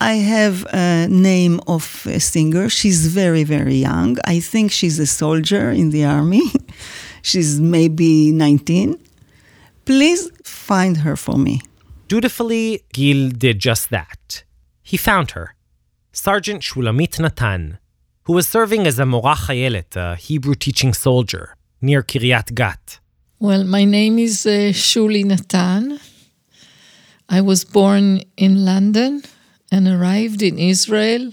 I 0.00 0.14
have 0.14 0.66
a 0.72 1.06
name 1.08 1.60
of 1.68 2.06
a 2.06 2.18
singer. 2.18 2.68
She's 2.68 3.06
very, 3.06 3.44
very 3.44 3.76
young. 3.76 4.18
I 4.24 4.40
think 4.40 4.72
she's 4.72 4.98
a 4.98 5.06
soldier 5.06 5.70
in 5.70 5.90
the 5.90 6.04
army. 6.04 6.42
she's 7.22 7.60
maybe 7.60 8.32
19. 8.32 8.98
Please 9.84 10.30
find 10.44 10.98
her 10.98 11.16
for 11.16 11.36
me. 11.38 11.60
Dutifully, 12.08 12.82
Gil 12.92 13.30
did 13.30 13.58
just 13.58 13.90
that. 13.90 14.44
He 14.82 14.96
found 14.96 15.30
her, 15.32 15.54
Sergeant 16.12 16.62
Shulamit 16.62 17.20
Natan, 17.20 17.78
who 18.24 18.32
was 18.32 18.46
serving 18.46 18.86
as 18.86 18.98
a 18.98 19.06
Mora 19.06 19.34
Chayelet, 19.34 19.96
a 19.96 20.16
Hebrew 20.16 20.54
teaching 20.54 20.92
soldier, 20.92 21.56
near 21.80 22.02
Kiryat 22.02 22.54
Gat. 22.54 22.98
Well, 23.42 23.64
my 23.64 23.84
name 23.84 24.20
is 24.20 24.46
uh, 24.46 24.70
Shuly 24.72 25.24
Natan. 25.24 25.98
I 27.28 27.40
was 27.40 27.64
born 27.64 28.20
in 28.36 28.64
London 28.64 29.24
and 29.68 29.88
arrived 29.88 30.42
in 30.42 30.60
Israel 30.60 31.32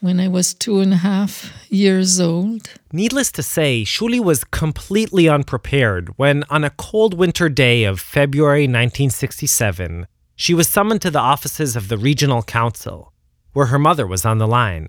when 0.00 0.20
I 0.20 0.28
was 0.28 0.54
two 0.54 0.80
and 0.80 0.94
a 0.94 1.04
half 1.10 1.52
years 1.68 2.18
old. 2.18 2.70
Needless 2.92 3.30
to 3.32 3.42
say, 3.42 3.82
Shuly 3.84 4.20
was 4.24 4.44
completely 4.44 5.28
unprepared 5.28 6.08
when, 6.16 6.44
on 6.48 6.64
a 6.64 6.70
cold 6.70 7.12
winter 7.12 7.50
day 7.50 7.84
of 7.84 8.00
February 8.00 8.62
1967, 8.62 10.06
she 10.36 10.54
was 10.54 10.66
summoned 10.66 11.02
to 11.02 11.10
the 11.10 11.18
offices 11.18 11.76
of 11.76 11.88
the 11.88 11.98
Regional 11.98 12.42
Council, 12.42 13.12
where 13.52 13.66
her 13.66 13.78
mother 13.78 14.06
was 14.06 14.24
on 14.24 14.38
the 14.38 14.48
line. 14.48 14.88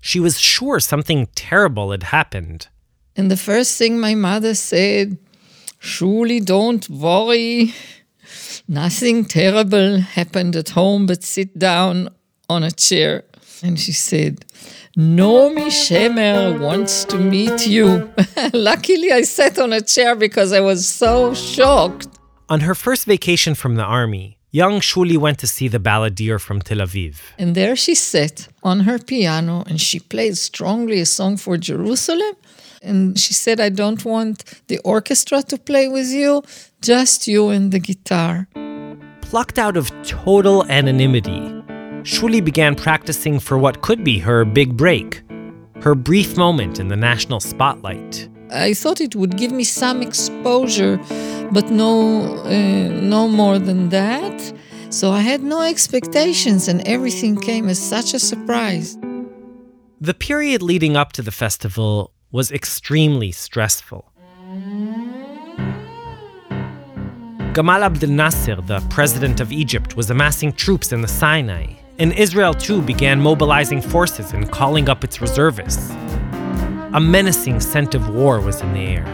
She 0.00 0.18
was 0.18 0.40
sure 0.40 0.80
something 0.80 1.28
terrible 1.36 1.92
had 1.92 2.02
happened. 2.02 2.66
And 3.14 3.30
the 3.30 3.36
first 3.36 3.78
thing 3.78 4.00
my 4.00 4.16
mother 4.16 4.56
said, 4.56 5.18
Shuly, 5.80 6.44
don't 6.44 6.88
worry. 6.88 7.74
Nothing 8.66 9.24
terrible 9.24 10.00
happened 10.00 10.56
at 10.56 10.70
home, 10.70 11.06
but 11.06 11.22
sit 11.22 11.58
down 11.58 12.10
on 12.48 12.62
a 12.62 12.70
chair. 12.70 13.24
And 13.62 13.78
she 13.78 13.92
said, 13.92 14.44
Naomi 14.96 15.66
Shemer 15.70 16.60
wants 16.60 17.04
to 17.06 17.18
meet 17.18 17.66
you. 17.66 18.12
Luckily, 18.52 19.12
I 19.12 19.22
sat 19.22 19.58
on 19.58 19.72
a 19.72 19.80
chair 19.80 20.14
because 20.14 20.52
I 20.52 20.60
was 20.60 20.86
so 20.88 21.34
shocked. 21.34 22.08
On 22.48 22.60
her 22.60 22.74
first 22.74 23.04
vacation 23.04 23.54
from 23.54 23.76
the 23.76 23.84
army, 23.84 24.38
young 24.50 24.80
Shuly 24.80 25.16
went 25.16 25.38
to 25.40 25.46
see 25.46 25.68
the 25.68 25.78
balladeer 25.78 26.40
from 26.40 26.60
Tel 26.60 26.78
Aviv. 26.78 27.16
And 27.38 27.54
there 27.54 27.76
she 27.76 27.94
sat 27.94 28.48
on 28.62 28.80
her 28.80 28.98
piano 28.98 29.64
and 29.66 29.80
she 29.80 30.00
played 30.00 30.36
strongly 30.36 31.00
a 31.00 31.06
song 31.06 31.36
for 31.36 31.56
Jerusalem. 31.56 32.34
And 32.82 33.18
she 33.18 33.34
said, 33.34 33.60
I 33.60 33.68
don't 33.68 34.04
want 34.04 34.44
the 34.68 34.78
orchestra 34.84 35.42
to 35.42 35.58
play 35.58 35.88
with 35.88 36.08
you, 36.08 36.42
just 36.80 37.26
you 37.26 37.48
and 37.48 37.72
the 37.72 37.78
guitar. 37.78 38.48
Plucked 39.20 39.58
out 39.58 39.76
of 39.76 39.90
total 40.02 40.64
anonymity, 40.70 41.40
Shuly 42.02 42.42
began 42.42 42.74
practicing 42.74 43.38
for 43.40 43.58
what 43.58 43.82
could 43.82 44.02
be 44.02 44.18
her 44.20 44.44
big 44.44 44.76
break, 44.76 45.22
her 45.82 45.94
brief 45.94 46.36
moment 46.36 46.78
in 46.80 46.88
the 46.88 46.96
national 46.96 47.40
spotlight. 47.40 48.28
I 48.50 48.72
thought 48.72 49.00
it 49.00 49.14
would 49.14 49.36
give 49.36 49.52
me 49.52 49.64
some 49.64 50.00
exposure, 50.00 50.98
but 51.52 51.70
no, 51.70 52.38
uh, 52.44 52.88
no 53.02 53.28
more 53.28 53.58
than 53.58 53.90
that. 53.90 54.54
So 54.90 55.10
I 55.10 55.20
had 55.20 55.42
no 55.42 55.60
expectations, 55.60 56.66
and 56.66 56.86
everything 56.88 57.36
came 57.36 57.68
as 57.68 57.78
such 57.78 58.14
a 58.14 58.18
surprise. 58.18 58.96
The 60.00 60.14
period 60.14 60.62
leading 60.62 60.96
up 60.96 61.12
to 61.12 61.22
the 61.22 61.32
festival 61.32 62.12
was 62.30 62.52
extremely 62.52 63.32
stressful. 63.32 64.04
Gamal 67.54 67.82
Abdel 67.82 68.10
Nasser, 68.10 68.56
the 68.56 68.80
president 68.90 69.40
of 69.40 69.50
Egypt, 69.50 69.96
was 69.96 70.10
amassing 70.10 70.52
troops 70.52 70.92
in 70.92 71.00
the 71.00 71.08
Sinai, 71.08 71.72
and 71.98 72.12
Israel 72.12 72.54
too 72.54 72.82
began 72.82 73.20
mobilizing 73.20 73.80
forces 73.80 74.32
and 74.32 74.50
calling 74.52 74.88
up 74.88 75.02
its 75.02 75.20
reservists. 75.20 75.90
A 76.94 77.00
menacing 77.00 77.60
scent 77.60 77.94
of 77.94 78.08
war 78.14 78.40
was 78.40 78.60
in 78.60 78.72
the 78.74 78.80
air. 78.80 79.06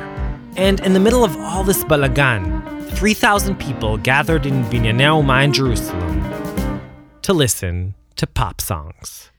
And 0.57 0.81
in 0.81 0.92
the 0.92 1.00
middle 1.00 1.24
of 1.24 1.37
all 1.38 1.64
this 1.64 1.83
balagan, 1.85 2.90
3,000 2.92 3.59
people 3.59 3.96
gathered 3.96 4.46
in 4.46 4.64
Binyanei 4.64 5.07
Ha'uma 5.07 5.42
in 5.42 5.53
Jerusalem 5.53 6.81
to 7.22 7.33
listen 7.33 7.94
to 8.16 8.27
pop 8.27 8.61
songs. 8.61 9.31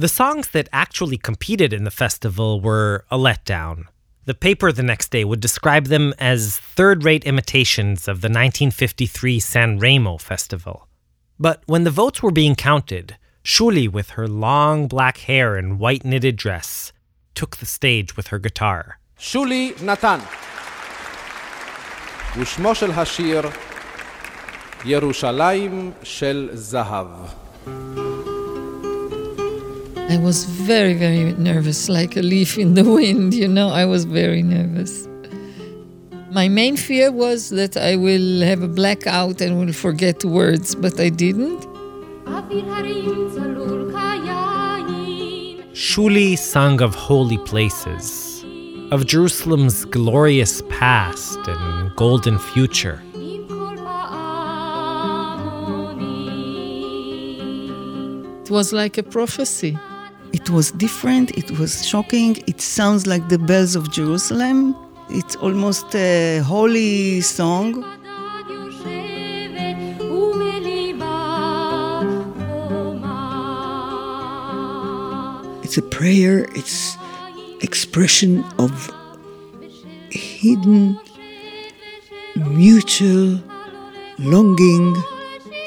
The 0.00 0.06
songs 0.06 0.50
that 0.50 0.68
actually 0.72 1.18
competed 1.18 1.72
in 1.72 1.82
the 1.82 1.90
festival 1.90 2.60
were 2.60 3.04
a 3.10 3.18
letdown. 3.18 3.86
The 4.26 4.34
paper 4.34 4.70
the 4.70 4.84
next 4.84 5.10
day 5.10 5.24
would 5.24 5.40
describe 5.40 5.86
them 5.86 6.14
as 6.20 6.56
third 6.56 7.02
rate 7.02 7.24
imitations 7.24 8.06
of 8.06 8.20
the 8.20 8.28
1953 8.28 9.40
San 9.40 9.80
Remo 9.80 10.16
festival. 10.16 10.86
But 11.40 11.64
when 11.66 11.82
the 11.82 11.90
votes 11.90 12.22
were 12.22 12.30
being 12.30 12.54
counted, 12.54 13.16
Shuly, 13.42 13.90
with 13.90 14.10
her 14.10 14.28
long 14.28 14.86
black 14.86 15.16
hair 15.18 15.56
and 15.56 15.80
white 15.80 16.04
knitted 16.04 16.36
dress, 16.36 16.92
took 17.34 17.56
the 17.56 17.66
stage 17.66 18.16
with 18.16 18.28
her 18.28 18.38
guitar. 18.38 19.00
Shuly 19.18 19.74
Natan. 19.82 20.20
ושמו 22.34 22.72
Hashir, 22.92 23.52
השיר 24.84 25.94
Shel 26.04 26.48
Zahav. 26.54 28.07
I 30.10 30.16
was 30.16 30.46
very, 30.46 30.94
very 30.94 31.34
nervous, 31.34 31.90
like 31.90 32.16
a 32.16 32.22
leaf 32.22 32.56
in 32.56 32.72
the 32.72 32.84
wind, 32.98 33.34
you 33.34 33.46
know, 33.46 33.68
I 33.68 33.84
was 33.84 34.06
very 34.06 34.42
nervous. 34.42 35.06
My 36.30 36.48
main 36.48 36.76
fear 36.76 37.12
was 37.12 37.50
that 37.50 37.76
I 37.76 37.96
will 37.96 38.40
have 38.40 38.62
a 38.62 38.68
blackout 38.68 39.42
and 39.42 39.58
will 39.60 39.74
forget 39.74 40.24
words, 40.24 40.74
but 40.74 40.98
I 40.98 41.10
didn't. 41.10 41.66
Shuly 45.74 46.38
sung 46.38 46.80
of 46.80 46.94
holy 46.94 47.38
places, 47.38 48.44
of 48.90 49.04
Jerusalem's 49.04 49.84
glorious 49.84 50.62
past 50.70 51.38
and 51.46 51.94
golden 51.96 52.38
future. 52.38 53.02
It 58.42 58.50
was 58.50 58.72
like 58.72 58.96
a 58.96 59.02
prophecy. 59.02 59.78
It 60.32 60.50
was 60.50 60.70
different, 60.72 61.36
it 61.36 61.58
was 61.58 61.86
shocking. 61.86 62.36
It 62.46 62.60
sounds 62.60 63.06
like 63.06 63.28
the 63.28 63.38
bells 63.38 63.76
of 63.76 63.90
Jerusalem. 63.90 64.76
It's 65.10 65.36
almost 65.36 65.94
a 65.94 66.38
holy 66.38 67.20
song. 67.20 67.84
It's 75.62 75.76
a 75.76 75.82
prayer, 75.82 76.46
it's 76.54 76.96
expression 77.60 78.44
of 78.58 78.90
hidden 80.10 80.98
mutual 82.36 83.40
longing 84.18 84.96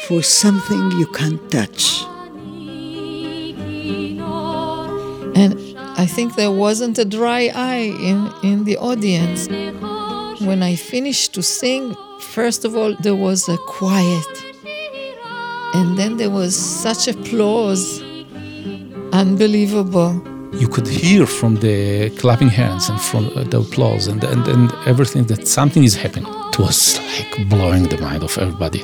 for 0.07 0.21
something 0.23 0.91
you 0.91 1.05
can't 1.07 1.51
touch. 1.51 2.05
And 5.35 5.57
I 5.97 6.05
think 6.05 6.35
there 6.35 6.51
wasn't 6.51 6.97
a 6.97 7.05
dry 7.05 7.51
eye 7.53 7.93
in, 7.99 8.31
in 8.43 8.63
the 8.65 8.77
audience. 8.77 9.47
When 10.41 10.63
I 10.63 10.75
finished 10.75 11.33
to 11.35 11.43
sing, 11.43 11.95
first 12.19 12.65
of 12.65 12.75
all, 12.75 12.95
there 12.95 13.15
was 13.15 13.47
a 13.47 13.57
quiet. 13.57 14.27
And 15.73 15.97
then 15.97 16.17
there 16.17 16.29
was 16.29 16.55
such 16.55 17.07
applause. 17.07 18.01
Unbelievable. 19.13 20.21
You 20.53 20.67
could 20.67 20.87
hear 20.87 21.25
from 21.25 21.55
the 21.55 22.09
clapping 22.17 22.49
hands 22.49 22.89
and 22.89 22.99
from 22.99 23.27
uh, 23.35 23.43
the 23.43 23.59
applause 23.59 24.07
and, 24.07 24.21
and, 24.23 24.45
and 24.47 24.73
everything 24.85 25.23
that 25.25 25.47
something 25.47 25.83
is 25.83 25.95
happening. 25.95 26.25
It 26.27 26.59
was 26.59 26.99
like 26.99 27.47
blowing 27.47 27.83
the 27.83 27.97
mind 27.97 28.23
of 28.23 28.37
everybody. 28.37 28.83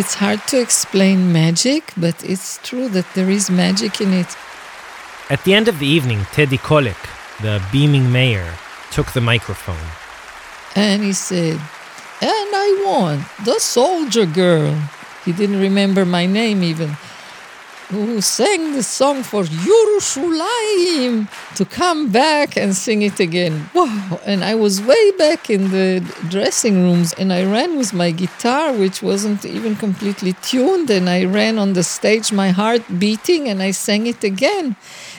It's 0.00 0.14
hard 0.14 0.40
to 0.48 0.58
explain 0.58 1.30
magic, 1.30 1.92
but 1.94 2.24
it's 2.24 2.58
true 2.62 2.88
that 2.88 3.04
there 3.14 3.28
is 3.28 3.50
magic 3.50 4.00
in 4.00 4.14
it. 4.14 4.34
At 5.28 5.44
the 5.44 5.52
end 5.52 5.68
of 5.68 5.78
the 5.78 5.86
evening, 5.86 6.24
Teddy 6.32 6.56
Kollek, 6.56 6.96
the 7.42 7.62
beaming 7.70 8.10
mayor, 8.10 8.50
took 8.90 9.12
the 9.12 9.20
microphone. 9.20 9.86
And 10.74 11.02
he 11.02 11.12
said, 11.12 11.60
And 12.22 12.50
I 12.64 12.82
want 12.86 13.26
the 13.44 13.60
soldier 13.60 14.24
girl. 14.24 14.72
He 15.26 15.32
didn't 15.32 15.60
remember 15.60 16.06
my 16.06 16.24
name 16.24 16.62
even. 16.62 16.96
Who 17.90 18.20
sang 18.20 18.72
the 18.74 18.84
song 18.84 19.24
for 19.24 19.42
Yerushalayim 19.42 21.28
to 21.56 21.64
come 21.64 22.12
back 22.12 22.56
and 22.56 22.76
sing 22.76 23.02
it 23.02 23.18
again. 23.18 23.68
Wow. 23.74 24.20
And 24.24 24.44
I 24.44 24.54
was 24.54 24.80
way 24.80 25.10
back 25.18 25.50
in 25.50 25.72
the 25.72 25.98
dressing 26.28 26.84
rooms 26.84 27.12
and 27.14 27.32
I 27.32 27.42
ran 27.44 27.76
with 27.76 27.92
my 27.92 28.12
guitar, 28.12 28.72
which 28.72 29.02
wasn't 29.02 29.44
even 29.44 29.74
completely 29.74 30.34
tuned. 30.34 30.88
And 30.88 31.10
I 31.10 31.24
ran 31.24 31.58
on 31.58 31.72
the 31.72 31.82
stage, 31.82 32.30
my 32.30 32.50
heart 32.50 32.82
beating, 33.00 33.48
and 33.48 33.60
I 33.60 33.72
sang 33.72 34.06
it 34.06 34.22
again. 34.22 34.76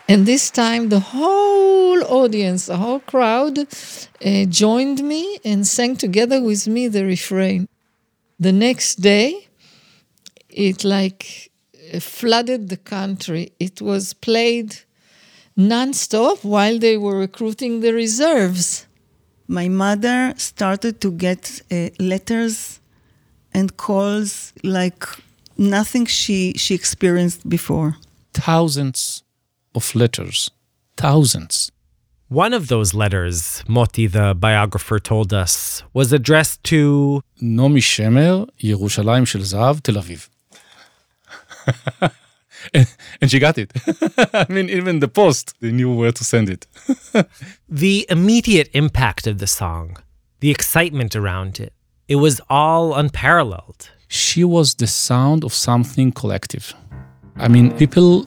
And 0.08 0.26
this 0.26 0.50
time, 0.50 0.88
the 0.88 1.02
whole 1.02 2.02
audience, 2.06 2.68
the 2.68 2.78
whole 2.78 3.02
crowd 3.02 3.60
uh, 3.60 4.46
joined 4.46 5.04
me 5.04 5.40
and 5.44 5.68
sang 5.68 5.98
together 5.98 6.42
with 6.42 6.70
me 6.70 6.88
the 6.88 7.04
refrain. 7.04 7.68
The 8.40 8.54
next 8.54 9.02
day, 9.02 9.50
it 10.50 10.86
like 10.86 11.51
uh, 11.94 12.00
flooded 12.00 12.70
the 12.70 12.78
country. 12.78 13.52
It 13.60 13.82
was 13.82 14.14
played 14.14 14.76
nonstop 15.58 16.44
while 16.44 16.78
they 16.80 16.98
were 16.98 17.18
recruiting 17.18 17.82
the 17.82 17.94
reserves. 17.94 18.86
My 19.48 19.68
mother 19.68 20.34
started 20.38 21.02
to 21.02 21.12
get 21.12 21.62
uh, 21.72 21.90
letters 22.00 22.80
and 23.54 23.76
calls 23.76 24.54
like 24.64 25.06
nothing 25.58 26.06
she, 26.06 26.54
she 26.54 26.74
experienced 26.74 27.48
before. 27.50 27.98
Thousands 28.34 29.24
of 29.76 29.94
letters. 29.94 30.50
Thousands. 30.96 31.72
One 32.30 32.54
of 32.54 32.70
those 32.70 32.94
letters, 32.94 33.62
Moti, 33.68 34.08
the 34.08 34.34
biographer, 34.34 35.00
told 35.00 35.34
us, 35.34 35.84
was 35.94 36.14
addressed 36.14 36.64
to 36.66 37.22
Naomi 37.42 37.82
Shemer, 37.82 38.48
Yerushalayim 38.58 39.28
Shel 39.28 39.42
Zahav, 39.42 39.82
Tel 39.82 39.96
Aviv. 39.96 40.30
and, 42.74 42.88
and 43.22 43.32
she 43.32 43.40
got 43.40 43.58
it. 43.58 43.72
I 44.34 44.46
mean, 44.50 44.70
even 44.70 45.00
the 45.00 45.08
post, 45.08 45.56
they 45.62 45.72
knew 45.72 45.94
where 45.94 46.12
to 46.12 46.24
send 46.24 46.50
it. 46.50 46.68
the 47.70 48.06
immediate 48.10 48.70
impact 48.74 49.28
of 49.28 49.38
the 49.40 49.48
song, 49.48 49.98
the 50.40 50.52
excitement 50.52 51.16
around 51.16 51.60
it. 51.60 51.74
It 52.08 52.16
was 52.16 52.42
all 52.50 52.94
unparalleled. 52.94 53.90
she 54.08 54.44
was 54.44 54.76
the 54.76 54.88
sound 54.88 55.46
of 55.46 55.54
something 55.54 56.12
collective. 56.12 56.74
I 57.38 57.48
mean, 57.48 57.72
people 57.78 58.26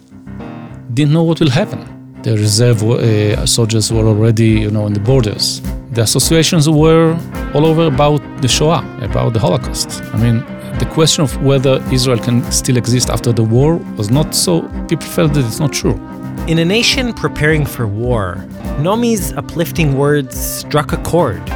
didn't 0.95 1.13
know 1.13 1.23
what 1.23 1.41
will 1.41 1.51
happen. 1.51 1.94
The 2.25 2.39
reserve 2.39 2.83
uh, 2.83 3.45
soldiers 3.45 3.93
were 3.93 4.07
already, 4.07 4.47
you 4.47 4.71
know, 4.71 4.85
on 4.85 4.95
the 4.95 5.01
borders. 5.01 5.61
The 5.91 6.01
associations 6.01 6.67
were 6.67 7.13
all 7.53 7.67
over 7.67 7.85
about 7.85 8.23
the 8.41 8.49
Shoah, 8.49 8.83
about 9.03 9.35
the 9.35 9.41
Holocaust. 9.41 10.03
I 10.15 10.17
mean, 10.17 10.39
the 10.79 10.89
question 10.91 11.23
of 11.23 11.37
whether 11.43 11.85
Israel 11.93 12.19
can 12.19 12.51
still 12.51 12.79
exist 12.79 13.11
after 13.11 13.31
the 13.31 13.45
war 13.45 13.77
was 13.99 14.11
not 14.11 14.35
so. 14.35 14.63
People 14.89 15.07
felt 15.07 15.35
that 15.35 15.45
it's 15.45 15.61
not 15.61 15.75
true. 15.75 15.97
In 16.49 16.59
a 16.61 16.65
nation 16.65 17.13
preparing 17.13 17.67
for 17.67 17.87
war, 17.87 18.37
Naomi's 18.79 19.35
uplifting 19.35 19.99
words 19.99 20.35
struck 20.35 20.95
a 20.95 20.97
chord. 21.03 21.47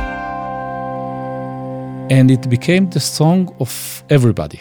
And 2.13 2.31
it 2.31 2.51
became 2.51 2.91
the 2.91 3.01
song 3.01 3.57
of 3.59 4.05
everybody. 4.11 4.61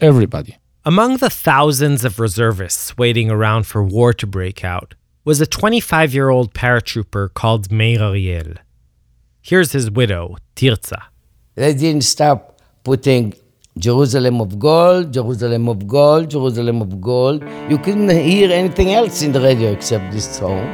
Everybody. 0.00 0.56
Among 0.86 1.18
the 1.18 1.28
thousands 1.28 2.06
of 2.06 2.20
reservists 2.20 2.96
waiting 2.96 3.30
around 3.30 3.66
for 3.66 3.82
war 3.82 4.14
to 4.14 4.26
break 4.26 4.64
out 4.64 4.94
was 5.26 5.40
a 5.40 5.46
25 5.46 6.14
year 6.14 6.30
old 6.30 6.54
paratrooper 6.54 7.34
called 7.34 7.72
Meir 7.72 8.00
Ariel. 8.00 8.54
Here's 9.42 9.72
his 9.72 9.90
widow, 9.90 10.36
Tirza. 10.54 11.02
They 11.56 11.74
didn't 11.74 12.04
stop 12.04 12.60
putting 12.84 13.34
Jerusalem 13.76 14.40
of 14.40 14.56
gold, 14.60 15.12
Jerusalem 15.12 15.68
of 15.68 15.86
gold, 15.88 16.30
Jerusalem 16.30 16.80
of 16.80 17.00
gold. 17.00 17.42
You 17.68 17.76
couldn't 17.78 18.08
hear 18.08 18.52
anything 18.52 18.94
else 18.94 19.22
in 19.22 19.32
the 19.32 19.40
radio 19.40 19.72
except 19.72 20.12
this 20.12 20.36
song. 20.36 20.64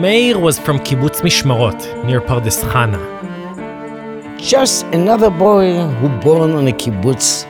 Meir 0.00 0.38
was 0.38 0.58
from 0.58 0.78
Kibbutz 0.78 1.20
Mishmarot, 1.20 1.80
near 2.06 2.22
Pardes 2.22 2.64
Chana. 2.64 3.02
Just 4.38 4.86
another 4.86 5.28
boy 5.28 5.86
who 5.98 6.08
born 6.20 6.52
on 6.52 6.66
a 6.66 6.72
kibbutz. 6.72 7.46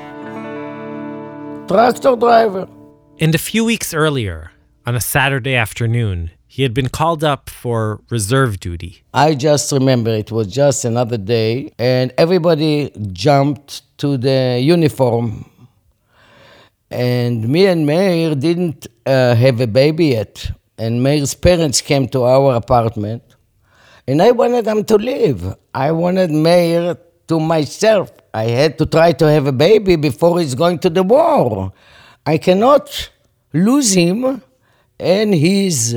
Tractor 1.67 2.15
driver. 2.17 2.69
And 3.19 3.35
a 3.35 3.39
few 3.39 3.65
weeks 3.65 3.95
earlier, 3.95 4.51
on 4.85 4.95
a 4.95 5.01
Saturday 5.01 5.55
afternoon, 5.55 6.31
he 6.47 6.63
had 6.63 6.75
been 6.75 6.91
called 6.91 7.25
up 7.25 7.49
for 7.49 8.03
reserve 8.11 8.61
duty. 8.61 9.03
I 9.15 9.35
just 9.35 9.73
remember 9.73 10.11
it 10.11 10.31
was 10.31 10.47
just 10.49 10.85
another 10.85 11.17
day, 11.17 11.73
and 11.79 12.13
everybody 12.19 12.93
jumped 13.13 13.83
to 13.99 14.19
the 14.19 14.61
uniform. 14.63 15.49
And 16.91 17.49
me 17.49 17.67
and 17.67 17.87
Meir 17.87 18.35
didn't 18.35 18.87
uh, 19.07 19.35
have 19.35 19.59
a 19.63 19.67
baby 19.67 20.09
yet. 20.09 20.51
And 20.77 21.03
Meir's 21.03 21.35
parents 21.35 21.81
came 21.81 22.09
to 22.09 22.25
our 22.25 22.57
apartment, 22.57 23.23
and 24.07 24.21
I 24.21 24.33
wanted 24.33 24.67
them 24.67 24.85
to 24.85 24.97
leave. 24.97 25.55
I 25.73 25.93
wanted 25.93 26.31
Meir 26.31 26.99
to 27.29 27.41
myself. 27.41 28.13
I 28.33 28.45
had 28.45 28.79
to 28.79 28.87
try 28.87 29.13
to 29.13 29.27
have 29.27 29.47
a 29.47 29.53
baby 29.53 29.97
before 29.97 30.41
he's 30.41 30.55
going 30.55 30.79
to 30.81 30.91
the 30.91 31.03
war. 31.03 31.73
I 32.27 32.39
cannot 32.39 33.11
lose 33.53 33.93
him, 33.93 34.43
and 34.99 35.35
he's 35.35 35.95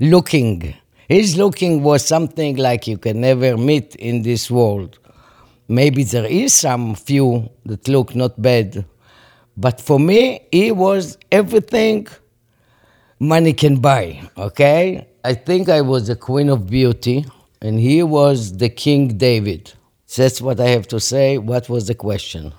looking. 0.00 0.74
His 1.08 1.36
looking 1.36 1.82
was 1.82 2.04
something 2.04 2.56
like 2.56 2.86
you 2.86 2.98
can 2.98 3.20
never 3.20 3.56
meet 3.56 3.96
in 3.96 4.22
this 4.22 4.50
world. 4.50 4.98
Maybe 5.68 6.04
there 6.04 6.26
is 6.26 6.54
some 6.54 6.94
few 6.94 7.50
that 7.64 7.88
look 7.88 8.14
not 8.14 8.40
bad, 8.40 8.84
but 9.56 9.80
for 9.80 9.98
me, 9.98 10.40
he 10.52 10.70
was 10.72 11.18
everything 11.32 12.06
money 13.18 13.52
can 13.52 13.76
buy, 13.80 14.22
okay? 14.36 15.08
I 15.24 15.34
think 15.34 15.68
I 15.68 15.80
was 15.80 16.06
the 16.06 16.16
queen 16.16 16.48
of 16.48 16.68
beauty, 16.68 17.26
and 17.60 17.78
he 17.80 18.02
was 18.02 18.56
the 18.56 18.68
King 18.68 19.18
David. 19.18 19.72
That's 20.16 20.40
what 20.40 20.60
I 20.60 20.68
have 20.70 20.88
to 20.88 21.00
say. 21.00 21.38
What 21.38 21.68
was 21.68 21.86
the 21.86 21.94
question? 21.94 22.54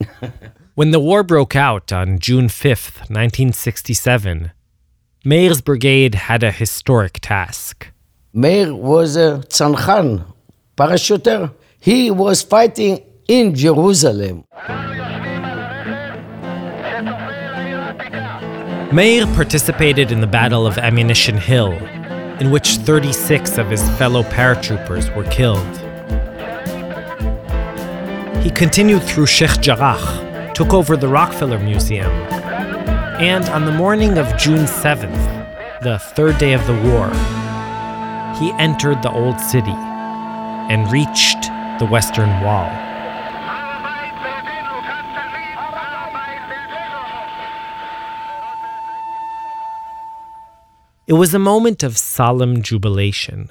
When 0.76 0.90
the 0.90 0.98
war 0.98 1.22
broke 1.22 1.54
out 1.54 1.92
on 1.92 2.18
June 2.18 2.48
5th, 2.48 3.08
1967, 3.08 4.50
Meir's 5.24 5.60
brigade 5.60 6.16
had 6.16 6.42
a 6.42 6.50
historic 6.50 7.20
task. 7.20 7.92
Meir 8.32 8.74
was 8.74 9.14
a 9.14 9.44
tzanhan, 9.46 10.24
parachuter. 10.76 11.54
He 11.78 12.10
was 12.10 12.42
fighting 12.42 13.04
in 13.28 13.54
Jerusalem. 13.54 14.46
Meir 18.92 19.26
participated 19.26 20.10
in 20.10 20.20
the 20.20 20.26
Battle 20.26 20.66
of 20.66 20.76
Ammunition 20.76 21.36
Hill, 21.36 21.72
in 22.40 22.50
which 22.50 22.78
36 22.78 23.58
of 23.58 23.70
his 23.70 23.88
fellow 23.90 24.24
paratroopers 24.24 25.14
were 25.14 25.30
killed. 25.30 25.83
He 28.44 28.50
continued 28.50 29.02
through 29.02 29.24
Sheikh 29.24 29.58
Jarrah, 29.62 30.52
took 30.54 30.74
over 30.74 30.98
the 30.98 31.08
Rockefeller 31.08 31.58
Museum, 31.58 32.10
and 33.18 33.42
on 33.48 33.64
the 33.64 33.72
morning 33.72 34.18
of 34.18 34.36
June 34.36 34.66
7th, 34.66 35.80
the 35.80 35.98
third 35.98 36.36
day 36.36 36.52
of 36.52 36.60
the 36.66 36.74
war, 36.74 37.08
he 38.38 38.52
entered 38.62 39.02
the 39.02 39.10
Old 39.10 39.40
City 39.40 39.72
and 39.72 40.92
reached 40.92 41.44
the 41.78 41.88
Western 41.90 42.28
Wall. 42.42 42.68
It 51.06 51.14
was 51.14 51.32
a 51.32 51.38
moment 51.38 51.82
of 51.82 51.96
solemn 51.96 52.62
jubilation. 52.62 53.48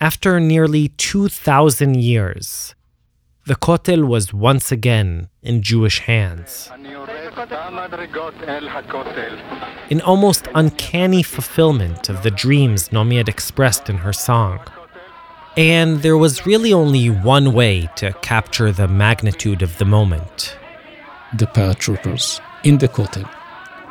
After 0.00 0.38
nearly 0.38 0.90
2,000 0.90 1.96
years, 1.96 2.76
the 3.50 3.56
Kotel 3.56 4.06
was 4.06 4.32
once 4.32 4.70
again 4.70 5.28
in 5.42 5.60
Jewish 5.60 5.98
hands. 5.98 6.70
An 9.90 10.00
almost 10.02 10.46
uncanny 10.54 11.24
fulfillment 11.24 12.08
of 12.08 12.22
the 12.22 12.30
dreams 12.30 12.92
Naomi 12.92 13.16
had 13.16 13.28
expressed 13.28 13.90
in 13.90 13.96
her 13.96 14.12
song. 14.12 14.60
And 15.56 16.02
there 16.02 16.16
was 16.16 16.46
really 16.46 16.72
only 16.72 17.10
one 17.10 17.52
way 17.52 17.90
to 17.96 18.12
capture 18.22 18.70
the 18.70 18.86
magnitude 18.86 19.62
of 19.62 19.78
the 19.78 19.84
moment. 19.84 20.56
The 21.36 21.46
paratroopers 21.46 22.40
in 22.62 22.78
the 22.78 22.86
Kotel 22.86 23.28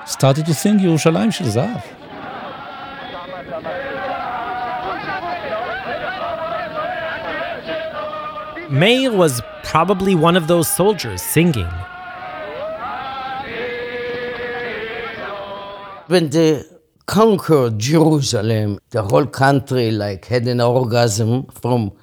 started 0.07 0.45
to 0.45 0.53
sing 0.53 0.79
Yerushalayim 0.79 1.33
Shel 1.33 1.47
Zahav. 1.47 1.98
Meir 8.69 9.11
was 9.11 9.41
probably 9.63 10.13
one 10.13 10.37
of 10.37 10.47
those 10.47 10.67
soldiers 10.67 11.23
singing. 11.23 11.69
When 16.05 16.29
they 16.29 16.63
conquered 17.07 17.79
Jerusalem, 17.79 18.79
the 18.91 19.01
whole 19.01 19.25
country 19.25 19.89
like 19.89 20.25
had 20.25 20.47
an 20.47 20.61
orgasm 20.61 21.47
from 21.47 21.93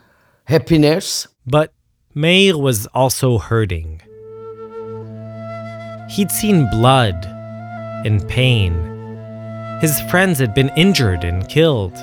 happiness. 0.44 1.28
But 1.46 1.72
Meir 2.14 2.58
was 2.58 2.86
also 2.88 3.38
hurting. 3.38 4.00
He'd 6.10 6.32
seen 6.32 6.68
blood 6.70 7.26
and 8.04 8.26
pain. 8.28 8.72
His 9.80 10.00
friends 10.10 10.40
had 10.40 10.52
been 10.54 10.70
injured 10.76 11.22
and 11.22 11.48
killed. 11.48 11.96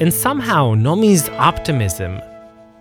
And 0.00 0.12
somehow 0.12 0.74
Naomi's 0.74 1.28
optimism, 1.30 2.20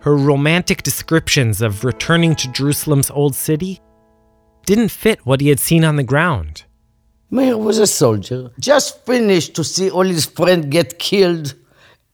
her 0.07 0.15
romantic 0.15 0.83
descriptions 0.83 1.61
of 1.61 1.83
returning 1.83 2.33
to 2.33 2.49
Jerusalem's 2.53 3.11
old 3.11 3.35
city, 3.35 3.81
didn't 4.65 4.87
fit 4.87 5.25
what 5.25 5.41
he 5.41 5.49
had 5.49 5.59
seen 5.59 5.83
on 5.83 5.97
the 5.97 6.09
ground. 6.13 6.63
Meir 7.29 7.57
was 7.57 7.77
a 7.77 7.85
soldier, 7.85 8.51
just 8.57 9.05
finished 9.05 9.53
to 9.55 9.65
see 9.65 9.89
all 9.89 10.05
his 10.05 10.25
friends 10.25 10.67
get 10.67 10.97
killed 10.97 11.55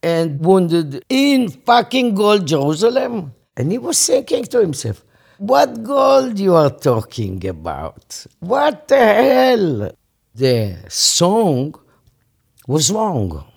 and 0.01 0.39
wounded 0.39 1.05
in 1.07 1.49
fucking 1.49 2.15
gold 2.15 2.47
Jerusalem. 2.47 3.35
And 3.55 3.71
he 3.71 3.77
was 3.77 4.03
thinking 4.03 4.45
to 4.45 4.59
himself, 4.59 5.05
what 5.37 5.83
gold 5.83 6.39
you 6.39 6.55
are 6.55 6.71
talking 6.71 7.45
about? 7.45 8.25
What 8.39 8.87
the 8.87 8.97
hell? 8.97 9.91
The 10.33 10.77
song 10.89 11.75
was 12.65 12.89
wrong. 12.89 13.52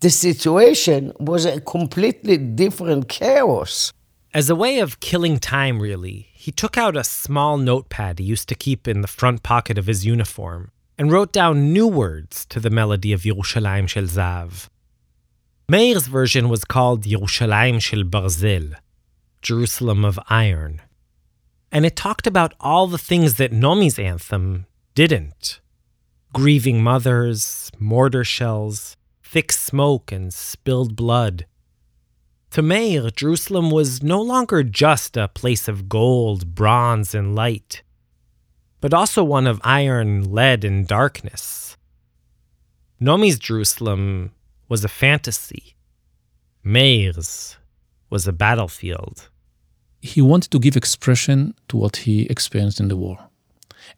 The 0.00 0.10
situation 0.10 1.12
was 1.18 1.44
a 1.44 1.60
completely 1.60 2.36
different 2.36 3.08
chaos. 3.08 3.92
As 4.34 4.50
a 4.50 4.54
way 4.54 4.80
of 4.80 5.00
killing 5.00 5.38
time, 5.38 5.80
really, 5.80 6.28
he 6.34 6.52
took 6.52 6.76
out 6.76 6.96
a 6.96 7.04
small 7.04 7.56
notepad 7.56 8.18
he 8.18 8.24
used 8.24 8.48
to 8.50 8.54
keep 8.54 8.86
in 8.86 9.00
the 9.00 9.08
front 9.08 9.42
pocket 9.42 9.78
of 9.78 9.86
his 9.86 10.04
uniform 10.04 10.70
and 10.98 11.10
wrote 11.10 11.32
down 11.32 11.72
new 11.72 11.86
words 11.86 12.44
to 12.46 12.60
the 12.60 12.70
melody 12.70 13.12
of 13.12 13.22
Yerushalayim 13.22 13.88
Shel 13.88 14.04
Zahav. 14.04 14.68
Meir's 15.68 16.06
version 16.06 16.48
was 16.48 16.64
called 16.64 17.04
Yerushalayim 17.04 17.80
Shel 17.80 18.04
Barzel, 18.04 18.74
Jerusalem 19.42 20.04
of 20.04 20.18
Iron. 20.28 20.82
And 21.72 21.84
it 21.84 21.96
talked 21.96 22.26
about 22.26 22.54
all 22.60 22.86
the 22.86 22.98
things 22.98 23.34
that 23.34 23.52
Naomi's 23.52 23.98
anthem 23.98 24.66
didn't 24.94 25.60
grieving 26.32 26.82
mothers, 26.82 27.70
mortar 27.78 28.22
shells, 28.22 28.95
thick 29.28 29.52
smoke, 29.52 30.12
and 30.12 30.32
spilled 30.32 30.94
blood. 30.94 31.46
To 32.52 32.62
Meir, 32.62 33.10
Jerusalem 33.10 33.70
was 33.70 34.02
no 34.02 34.22
longer 34.22 34.62
just 34.62 35.16
a 35.16 35.28
place 35.28 35.68
of 35.68 35.88
gold, 35.88 36.54
bronze, 36.54 37.14
and 37.14 37.34
light, 37.34 37.82
but 38.80 38.94
also 38.94 39.24
one 39.24 39.46
of 39.46 39.60
iron, 39.64 40.32
lead, 40.32 40.64
and 40.64 40.86
darkness. 40.86 41.76
Naomi's 43.00 43.38
Jerusalem 43.38 44.30
was 44.68 44.84
a 44.84 44.88
fantasy. 44.88 45.74
Meir's 46.62 47.56
was 48.08 48.26
a 48.26 48.32
battlefield. 48.32 49.28
He 50.00 50.22
wanted 50.22 50.50
to 50.52 50.60
give 50.60 50.76
expression 50.76 51.54
to 51.68 51.76
what 51.76 51.96
he 51.96 52.26
experienced 52.26 52.80
in 52.80 52.88
the 52.88 52.96
war. 52.96 53.18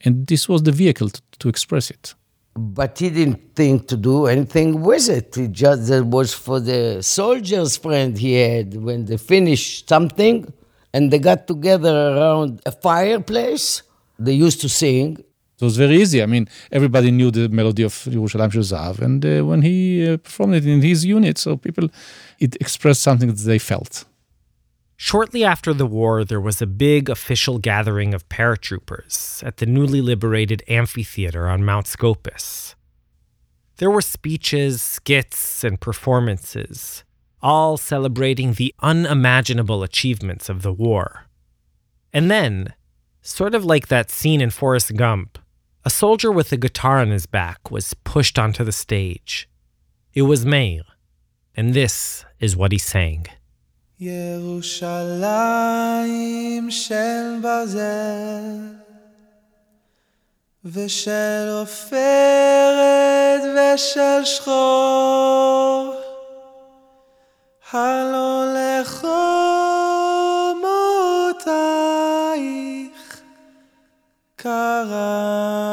And 0.01 0.27
this 0.27 0.49
was 0.49 0.63
the 0.63 0.73
vehicle 0.73 1.11
to, 1.11 1.21
to 1.41 1.49
express 1.49 1.91
it. 1.91 2.15
But 2.61 2.99
he 2.99 3.11
didn't 3.11 3.55
think 3.55 3.87
to 3.87 3.97
do 3.97 4.27
anything 4.27 4.83
with 4.83 5.09
it. 5.09 5.33
He 5.33 5.47
just 5.47 5.89
was 6.05 6.35
for 6.35 6.59
the 6.59 7.03
soldiers' 7.03 7.77
friend 7.77 8.19
he 8.19 8.35
had 8.35 8.75
when 8.75 9.05
they 9.05 9.17
finished 9.17 9.89
something 9.89 10.53
and 10.93 11.13
they 11.13 11.21
got 11.21 11.47
together 11.47 11.95
around 12.13 12.61
a 12.67 12.73
fireplace. 12.73 13.83
They 14.19 14.33
used 14.33 14.61
to 14.63 14.69
sing. 14.69 15.19
It 15.61 15.65
was 15.65 15.77
very 15.77 15.97
easy. 16.03 16.21
I 16.21 16.27
mean, 16.27 16.49
everybody 16.73 17.13
knew 17.13 17.31
the 17.31 17.49
melody 17.49 17.85
of 17.85 17.93
Yerushalayim 17.93 18.53
Shel 18.53 18.63
Zahav, 18.63 19.01
and 19.01 19.25
uh, 19.25 19.45
when 19.45 19.63
he 19.63 20.09
uh, 20.09 20.17
performed 20.17 20.55
it 20.55 20.67
in 20.67 20.81
his 20.83 21.05
unit, 21.05 21.39
so 21.39 21.57
people, 21.57 21.89
it 22.41 22.57
expressed 22.61 23.03
something 23.03 23.29
that 23.29 23.39
they 23.39 23.59
felt. 23.59 24.05
Shortly 25.01 25.45
after 25.45 25.73
the 25.73 25.87
war, 25.87 26.25
there 26.25 26.41
was 26.41 26.61
a 26.61 26.67
big 26.67 27.09
official 27.09 27.61
gathering 27.61 28.13
of 28.15 28.29
paratroopers 28.29 29.47
at 29.47 29.59
the 29.59 29.65
newly 29.65 30.01
liberated 30.01 30.65
amphitheater 30.67 31.49
on 31.49 31.65
Mount 31.65 31.87
Scopus. 31.87 32.75
There 33.77 33.93
were 33.93 34.03
speeches, 34.03 34.83
skits, 34.83 35.63
and 35.63 35.81
performances, 35.81 37.05
all 37.41 37.77
celebrating 37.77 38.55
the 38.55 38.75
unimaginable 38.81 39.85
achievements 39.85 40.49
of 40.49 40.63
the 40.63 40.73
war. 40.73 41.27
And 42.13 42.29
then, 42.29 42.75
sort 43.23 43.55
of 43.55 43.65
like 43.65 43.87
that 43.87 44.11
scene 44.11 44.41
in 44.41 44.51
Forrest 44.51 44.97
Gump, 44.97 45.39
a 45.85 45.91
soldier 45.91 46.33
with 46.33 46.51
a 46.51 46.57
guitar 46.57 46.99
on 46.99 47.11
his 47.11 47.27
back 47.27 47.71
was 47.71 47.95
pushed 47.95 48.37
onto 48.37 48.65
the 48.65 48.73
stage. 48.73 49.49
It 50.13 50.23
was 50.23 50.45
Meir, 50.45 50.83
and 51.55 51.73
this 51.73 52.25
is 52.41 52.57
what 52.57 52.73
he 52.73 52.79
sang. 52.79 53.27
ירושלים 54.01 55.21
של 56.71 57.39
ברזל 57.43 58.59
ושל 60.65 61.49
עופרת 61.61 63.41
ושל 63.57 64.25
שחור 64.25 65.95
הלא 67.73 68.45
לחומותייך 68.55 69.09
קראנו 74.37 75.68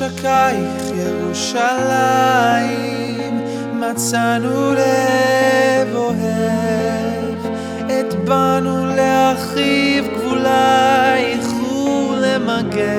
במחשקייך 0.00 0.82
ירושלים 0.94 1.90
מצאנו 3.72 4.72
לב 4.72 5.94
אוהב. 5.94 7.46
את 7.86 8.14
באנו 8.24 8.86
להרחיב 8.86 10.04
גבולייך 10.16 11.46
ולמגר 12.12 12.90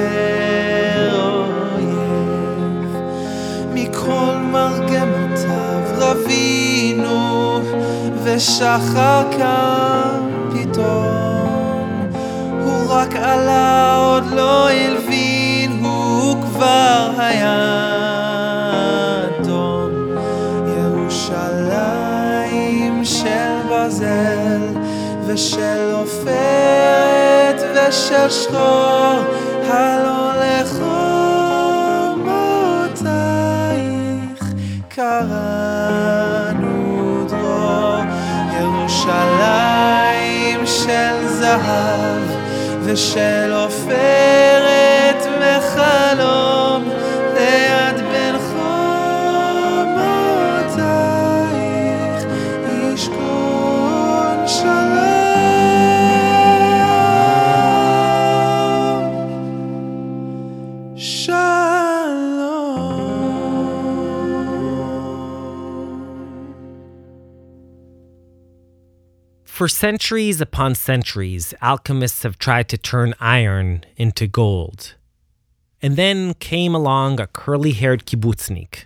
אויב. 1.75 2.95
מכל 3.73 4.35
מרגמותיו 4.51 5.81
רבינו 5.97 7.59
ושחר 8.23 9.23
קם 9.37 10.29
פתאום. 10.51 12.09
הוא 12.63 12.89
רק 12.89 13.15
עלה 13.15 13.95
עוד 13.95 14.23
לא 14.31 14.71
הוא 14.71 14.97
כבר 16.71 17.11
היה 17.17 17.57
אדום 19.41 19.91
ירושלים 20.77 22.25
של 23.05 23.53
ברזל 23.69 24.61
ושל 25.25 25.91
עופרת 25.93 27.61
ושל 27.75 28.29
שחור 28.29 29.19
הלא 29.67 30.31
לחומותייך 30.41 30.91
קראנו 34.89 36.45
דרור. 37.29 38.01
ירושלים 38.59 39.79
של 40.65 41.27
זהב 41.27 42.21
ושל 42.83 43.51
עופרת 43.53 45.25
מחלום 45.39 46.60
For 69.61 69.67
centuries 69.67 70.41
upon 70.41 70.73
centuries, 70.73 71.53
alchemists 71.61 72.23
have 72.23 72.39
tried 72.39 72.67
to 72.69 72.79
turn 72.79 73.13
iron 73.19 73.83
into 73.95 74.25
gold. 74.25 74.95
And 75.83 75.95
then 75.95 76.33
came 76.33 76.73
along 76.73 77.19
a 77.19 77.27
curly 77.27 77.73
haired 77.73 78.07
kibbutznik, 78.07 78.85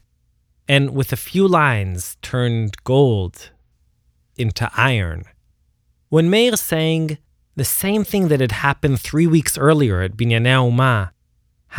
and 0.68 0.94
with 0.94 1.14
a 1.14 1.16
few 1.16 1.48
lines 1.48 2.18
turned 2.22 2.84
gold 2.84 3.52
into 4.36 4.70
iron. 4.76 5.24
When 6.10 6.30
Meir 6.30 6.58
sang, 6.58 7.20
the 7.56 7.64
same 7.64 8.04
thing 8.04 8.28
that 8.28 8.42
had 8.42 8.52
happened 8.52 9.00
three 9.00 9.28
weeks 9.28 9.58
earlier 9.58 10.02
at 10.02 10.18
Binyanei 10.18 10.62
Uma 10.62 11.14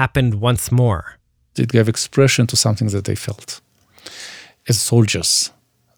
happened 0.01 0.41
once 0.41 0.73
more. 0.73 1.19
It 1.55 1.69
gave 1.69 1.87
expression 1.87 2.47
to 2.47 2.57
something 2.57 2.89
that 2.89 3.05
they 3.05 3.15
felt 3.15 3.61
as 4.67 4.81
soldiers 4.81 5.53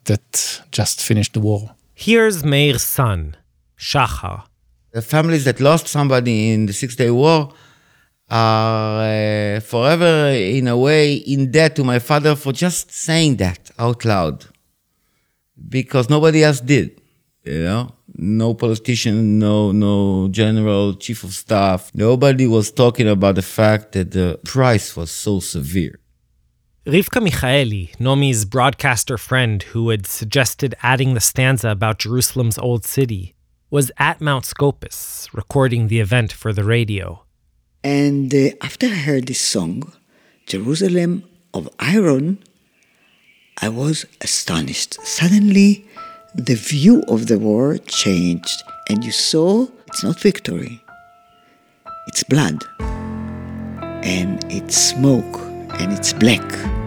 that 0.06 0.62
just 0.72 1.00
finished 1.00 1.34
the 1.34 1.40
war. 1.40 1.76
Here's 2.00 2.44
Meir's 2.44 2.84
son, 2.84 3.36
Shachar. 3.76 4.44
The 4.92 5.02
families 5.02 5.42
that 5.46 5.58
lost 5.58 5.88
somebody 5.88 6.52
in 6.52 6.66
the 6.66 6.72
Six 6.72 6.94
Day 6.94 7.10
War 7.10 7.52
are 8.30 9.56
uh, 9.56 9.58
forever, 9.58 10.28
in 10.30 10.68
a 10.68 10.76
way, 10.76 11.14
in 11.14 11.50
debt 11.50 11.74
to 11.74 11.82
my 11.82 11.98
father 11.98 12.36
for 12.36 12.52
just 12.52 12.92
saying 12.92 13.38
that 13.38 13.72
out 13.80 14.04
loud. 14.04 14.46
Because 15.68 16.08
nobody 16.08 16.44
else 16.44 16.60
did, 16.60 17.00
you 17.42 17.64
know? 17.64 17.92
No 18.16 18.54
politician, 18.54 19.40
no, 19.40 19.72
no 19.72 20.28
general, 20.28 20.94
chief 20.94 21.24
of 21.24 21.32
staff. 21.32 21.90
Nobody 21.94 22.46
was 22.46 22.70
talking 22.70 23.08
about 23.08 23.34
the 23.34 23.42
fact 23.42 23.90
that 23.94 24.12
the 24.12 24.38
price 24.44 24.94
was 24.94 25.10
so 25.10 25.40
severe. 25.40 25.98
Rivka 26.88 27.20
Michaeli, 27.20 27.94
Naomi's 28.00 28.46
broadcaster 28.46 29.18
friend 29.18 29.62
who 29.62 29.90
had 29.90 30.06
suggested 30.06 30.74
adding 30.82 31.12
the 31.12 31.20
stanza 31.20 31.68
about 31.68 31.98
Jerusalem's 31.98 32.56
old 32.56 32.86
city, 32.86 33.34
was 33.70 33.92
at 33.98 34.22
Mount 34.22 34.46
Scopus 34.46 35.28
recording 35.34 35.88
the 35.88 36.00
event 36.00 36.32
for 36.32 36.50
the 36.50 36.64
radio. 36.64 37.26
And 37.84 38.34
uh, 38.34 38.52
after 38.62 38.86
I 38.86 38.94
heard 39.04 39.26
this 39.26 39.38
song, 39.38 39.92
Jerusalem 40.46 41.24
of 41.52 41.68
Iron, 41.78 42.38
I 43.60 43.68
was 43.68 44.06
astonished. 44.22 44.94
Suddenly, 45.06 45.84
the 46.34 46.54
view 46.54 47.02
of 47.06 47.26
the 47.26 47.38
war 47.38 47.76
changed, 47.76 48.62
and 48.88 49.04
you 49.04 49.12
saw 49.12 49.66
it's 49.88 50.02
not 50.02 50.18
victory, 50.18 50.82
it's 52.06 52.22
blood, 52.22 52.64
and 52.80 54.42
it's 54.50 54.74
smoke, 54.74 55.38
and 55.80 55.92
it's 55.92 56.14
black. 56.14 56.77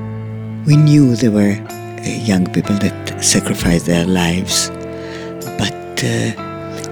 We 0.68 0.76
knew 0.76 1.16
there 1.16 1.32
were 1.32 1.54
uh, 1.54 2.08
young 2.24 2.46
people 2.54 2.76
that 2.76 3.24
sacrificed 3.24 3.88
their 3.88 4.06
lives, 4.06 4.70
but 5.58 5.74
uh, 6.04 6.34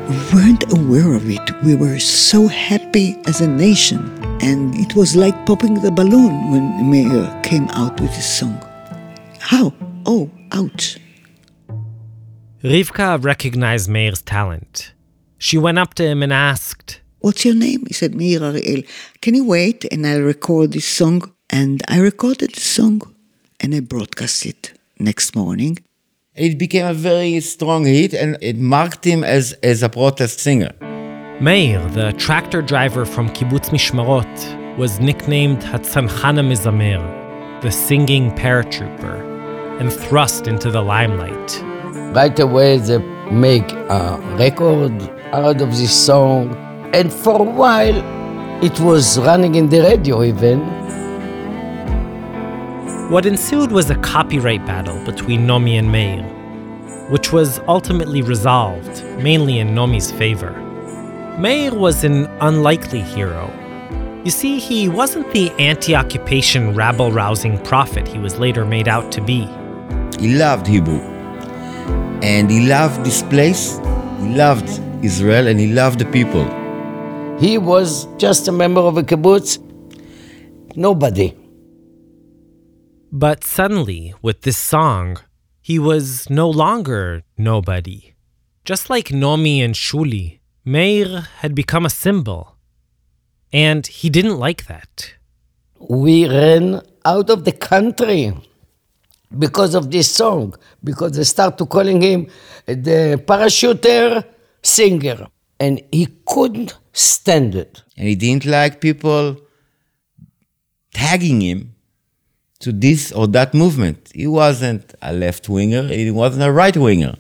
we 0.10 0.17
weren't 0.34 0.73
aware 0.73 1.13
of 1.13 1.29
it. 1.29 1.51
We 1.62 1.75
were 1.75 1.99
so 1.99 2.47
happy 2.47 3.15
as 3.27 3.41
a 3.41 3.47
nation, 3.47 3.99
and 4.41 4.73
it 4.73 4.95
was 4.95 5.15
like 5.15 5.45
popping 5.45 5.75
the 5.75 5.91
balloon 5.91 6.49
when 6.49 6.89
Meir 6.89 7.41
came 7.43 7.67
out 7.69 8.01
with 8.01 8.10
his 8.10 8.25
song. 8.25 8.60
How? 9.38 9.71
Oh, 10.08 10.32
ouch. 10.51 10.97
Rivka 12.63 13.23
recognized 13.23 13.88
Meir's 13.88 14.23
talent. 14.23 14.93
She 15.38 15.60
went 15.60 15.77
up 15.77 15.93
to 15.93 16.03
him 16.03 16.23
and 16.23 16.34
asked, 16.34 17.01
What's 17.19 17.45
your 17.45 17.53
name? 17.53 17.86
He 17.86 17.93
said, 17.93 18.15
Meir 18.15 18.43
Ariel. 18.43 18.82
Can 19.21 19.36
you 19.36 19.45
wait 19.45 19.86
and 19.91 20.08
I'll 20.08 20.21
record 20.21 20.71
this 20.71 20.86
song? 20.86 21.32
And 21.51 21.84
I 21.88 21.99
recorded 21.99 22.55
the 22.55 22.62
song 22.62 23.01
and 23.59 23.75
I 23.75 23.81
broadcast 23.81 24.45
it 24.45 24.73
next 24.99 25.35
morning. 25.35 25.77
It 26.35 26.57
became 26.57 26.85
a 26.85 26.93
very 26.93 27.39
strong 27.41 27.85
hit 27.85 28.13
and 28.13 28.37
it 28.41 28.57
marked 28.57 29.05
him 29.05 29.23
as, 29.23 29.53
as 29.63 29.83
a 29.83 29.89
protest 29.89 30.39
singer. 30.39 30.71
Meir, 31.41 31.85
the 31.89 32.13
tractor 32.17 32.61
driver 32.61 33.05
from 33.05 33.29
Kibbutz 33.29 33.69
Mishmarot, 33.69 34.77
was 34.77 34.99
nicknamed 34.99 35.61
Hatzanchan 35.61 36.39
Mizamer, 36.47 37.61
the 37.61 37.71
singing 37.71 38.31
paratrooper, 38.31 39.79
and 39.79 39.91
thrust 39.91 40.47
into 40.47 40.71
the 40.71 40.81
limelight. 40.81 41.61
Right 42.15 42.37
away, 42.39 42.77
they 42.77 42.99
make 43.31 43.69
a 43.71 44.17
record 44.37 45.01
out 45.33 45.61
of 45.61 45.77
this 45.77 46.05
song, 46.05 46.55
and 46.93 47.11
for 47.11 47.41
a 47.41 47.43
while, 47.43 48.01
it 48.63 48.79
was 48.79 49.19
running 49.19 49.55
in 49.55 49.69
the 49.69 49.81
radio 49.81 50.23
even. 50.23 50.59
What 53.09 53.25
ensued 53.25 53.71
was 53.71 53.89
a 53.89 53.95
copyright 53.95 54.63
battle 54.67 55.03
between 55.03 55.47
Naomi 55.47 55.77
and 55.77 55.91
Meir, 55.91 56.21
which 57.09 57.33
was 57.33 57.59
ultimately 57.67 58.21
resolved, 58.21 59.03
mainly 59.17 59.57
in 59.57 59.73
Naomi's 59.73 60.11
favor. 60.11 60.51
Meir 61.39 61.73
was 61.73 62.03
an 62.03 62.27
unlikely 62.39 63.01
hero. 63.01 63.51
You 64.23 64.29
see, 64.29 64.59
he 64.59 64.87
wasn't 64.87 65.31
the 65.33 65.49
anti 65.53 65.95
occupation 65.95 66.75
rabble 66.75 67.11
rousing 67.11 67.57
prophet 67.63 68.07
he 68.07 68.19
was 68.19 68.37
later 68.37 68.63
made 68.63 68.87
out 68.87 69.11
to 69.13 69.21
be. 69.21 69.47
He 70.19 70.35
loved 70.35 70.67
Hebrew. 70.67 71.01
And 72.21 72.51
he 72.51 72.67
loved 72.67 73.03
this 73.03 73.23
place, 73.23 73.79
he 74.19 74.35
loved 74.35 74.69
Israel, 75.03 75.47
and 75.47 75.59
he 75.59 75.73
loved 75.73 75.97
the 75.97 76.05
people. 76.11 76.45
He 77.39 77.57
was 77.57 78.05
just 78.17 78.47
a 78.47 78.51
member 78.51 78.81
of 78.81 78.97
a 78.97 79.01
kibbutz, 79.01 79.57
nobody. 80.75 81.35
But 83.11 83.43
suddenly, 83.43 84.13
with 84.21 84.41
this 84.41 84.57
song, 84.57 85.17
he 85.61 85.79
was 85.79 86.29
no 86.29 86.47
longer 86.47 87.23
nobody. 87.37 88.13
Just 88.65 88.89
like 88.89 89.11
Naomi 89.11 89.61
and 89.61 89.73
Shuly, 89.73 90.39
Meir 90.63 91.27
had 91.39 91.55
become 91.55 91.85
a 91.87 91.89
symbol. 91.89 92.55
And 93.51 93.87
he 93.87 94.11
didn't 94.11 94.37
like 94.37 94.67
that. 94.67 95.15
We 95.79 96.27
ran 96.27 96.81
out 97.03 97.31
of 97.31 97.45
the 97.45 97.51
country 97.51 98.31
because 99.35 99.73
of 99.73 99.89
this 99.89 100.11
song, 100.11 100.53
because 100.83 101.13
they 101.13 101.23
started 101.23 101.65
calling 101.67 102.01
him 102.01 102.27
the 102.67 103.19
parachuter 103.25 104.23
singer. 104.61 105.27
And 105.59 105.81
he 105.91 106.07
couldn't 106.27 106.77
stand 106.93 107.55
it. 107.55 107.81
And 107.97 108.07
he 108.07 108.15
didn't 108.15 108.45
like 108.45 108.81
people 108.81 109.37
tagging 110.93 111.41
him 111.41 111.75
to 112.59 112.71
this 112.71 113.11
or 113.11 113.27
that 113.27 113.53
movement. 113.53 114.11
He 114.13 114.27
wasn't 114.27 114.93
a 115.01 115.13
left 115.13 115.49
winger, 115.49 115.87
he 115.87 116.11
wasn't 116.11 116.43
a 116.43 116.51
right 116.51 116.75
winger. 116.75 117.15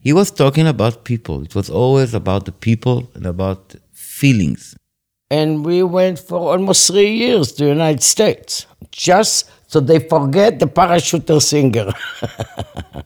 He 0.00 0.12
was 0.12 0.30
talking 0.30 0.66
about 0.68 1.04
people. 1.04 1.42
It 1.42 1.54
was 1.54 1.68
always 1.68 2.14
about 2.14 2.44
the 2.44 2.52
people 2.52 3.10
and 3.14 3.26
about 3.26 3.74
feelings. 3.92 4.76
And 5.30 5.64
we 5.64 5.82
went 5.82 6.20
for 6.20 6.52
almost 6.52 6.86
three 6.86 7.12
years 7.12 7.50
to 7.52 7.64
the 7.64 7.70
United 7.70 8.04
States, 8.04 8.66
just 8.92 9.50
so 9.66 9.80
they 9.80 9.98
forget 9.98 10.60
the 10.60 10.66
parachuter 10.66 11.42
singer. 11.42 11.92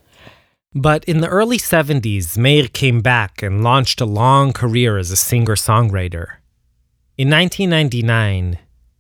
But 0.75 1.03
in 1.05 1.21
the 1.21 1.27
early 1.27 1.59
70s, 1.59 2.39
Meir 2.39 2.69
came 2.69 3.01
back 3.01 3.43
and 3.43 3.65
launched 3.65 4.01
a 4.01 4.05
long 4.05 4.53
career 4.53 4.99
as 4.99 5.11
a 5.11 5.17
singer 5.17 5.57
songwriter. 5.57 6.37
In 7.19 7.29
1999, 7.29 8.57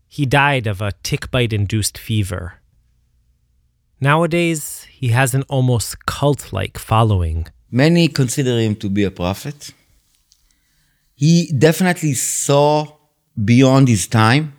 he 0.08 0.26
died 0.26 0.66
of 0.66 0.82
a 0.82 0.92
tick 1.04 1.30
bite 1.30 1.52
induced 1.52 1.96
fever. 1.96 2.60
Nowadays, 4.00 4.87
he 4.90 5.08
has 5.08 5.35
an 5.35 5.42
almost 5.48 6.06
cult 6.06 6.52
like 6.52 6.79
following. 6.79 7.46
Many 7.70 8.08
consider 8.08 8.58
him 8.58 8.75
to 8.77 8.88
be 8.88 9.04
a 9.04 9.10
prophet. 9.10 9.72
He 11.14 11.52
definitely 11.56 12.14
saw 12.14 12.87
beyond 13.44 13.88
his 13.88 14.06
time. 14.06 14.54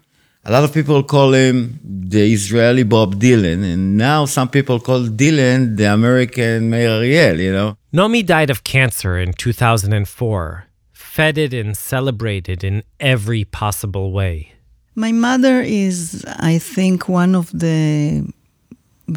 A 0.46 0.52
lot 0.52 0.64
of 0.64 0.74
people 0.74 1.04
call 1.04 1.34
him 1.34 1.80
the 1.84 2.34
Israeli 2.34 2.84
Bob 2.84 3.16
Dylan, 3.16 3.64
and 3.64 3.98
now 3.98 4.26
some 4.26 4.50
people 4.50 4.80
call 4.80 5.02
Dylan 5.06 5.76
the 5.78 5.92
American 5.92 6.70
Meir 6.70 6.90
Ariel, 6.90 7.40
you 7.40 7.52
know. 7.52 7.78
Naomi 7.92 8.24
died 8.24 8.50
of 8.50 8.64
cancer 8.64 9.20
in 9.20 9.34
2004, 9.34 10.66
feted 10.94 11.54
and 11.54 11.76
celebrated 11.76 12.64
in 12.64 12.84
every 13.00 13.44
possible 13.44 14.12
way. 14.12 14.54
My 14.96 15.12
mother 15.12 15.62
is, 15.62 16.26
I 16.28 16.58
think, 16.58 17.08
one 17.08 17.36
of 17.36 17.52
the 17.52 18.28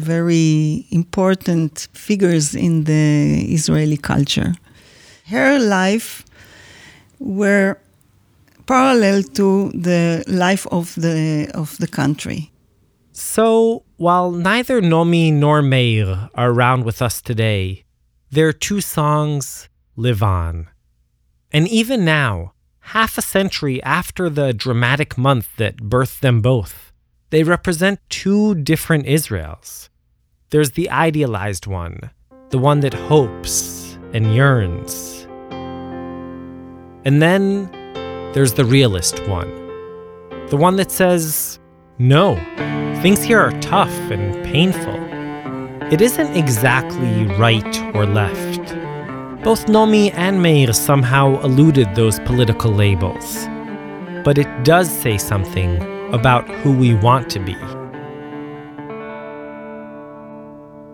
very 0.01 0.85
important 0.91 1.87
figures 1.93 2.55
in 2.55 2.83
the 2.83 3.45
Israeli 3.53 3.97
culture. 3.97 4.53
Her 5.27 5.59
life 5.59 6.23
were 7.19 7.77
parallel 8.65 9.23
to 9.23 9.71
the 9.71 10.23
life 10.27 10.67
of 10.71 10.95
the 10.95 11.49
of 11.53 11.77
the 11.77 11.87
country. 11.87 12.51
So, 13.11 13.83
while 13.97 14.31
neither 14.31 14.81
Naomi 14.81 15.31
nor 15.31 15.61
Meir 15.61 16.29
are 16.35 16.51
around 16.51 16.83
with 16.83 17.01
us 17.01 17.21
today, 17.21 17.85
their 18.29 18.51
two 18.51 18.81
songs 18.81 19.69
live 19.95 20.21
on. 20.21 20.67
And 21.51 21.67
even 21.69 22.03
now, 22.03 22.53
half 22.79 23.17
a 23.17 23.21
century 23.21 23.81
after 23.83 24.29
the 24.29 24.53
dramatic 24.53 25.17
month 25.17 25.47
that 25.55 25.77
birthed 25.77 26.19
them 26.19 26.41
both, 26.41 26.84
they 27.35 27.43
represent 27.43 27.99
two 28.09 28.55
different 28.55 29.05
Israels. 29.05 29.89
There's 30.51 30.71
the 30.71 30.89
idealized 30.89 31.67
one, 31.67 32.09
the 32.49 32.57
one 32.57 32.79
that 32.79 32.93
hopes 32.93 33.97
and 34.13 34.33
yearns, 34.33 35.27
And 37.03 37.21
then 37.21 37.69
there's 38.31 38.53
the 38.53 38.63
realist 38.63 39.19
one. 39.27 39.51
The 40.47 40.55
one 40.55 40.77
that 40.77 40.91
says, 40.91 41.59
no, 41.99 42.35
things 43.01 43.21
here 43.21 43.41
are 43.41 43.59
tough 43.59 43.95
and 44.09 44.33
painful. 44.45 44.95
It 45.91 45.99
isn't 45.99 46.37
exactly 46.37 47.25
right 47.35 47.75
or 47.93 48.05
left. 48.05 48.63
Both 49.43 49.67
Naomi 49.67 50.09
and 50.13 50.41
Meir 50.41 50.71
somehow 50.71 51.41
eluded 51.41 51.95
those 51.95 52.17
political 52.19 52.71
labels. 52.71 53.45
But 54.23 54.37
it 54.37 54.63
does 54.63 54.89
say 54.89 55.17
something 55.17 55.94
about 56.15 56.47
who 56.47 56.71
we 56.71 56.93
want 56.93 57.29
to 57.29 57.39
be. 57.39 57.55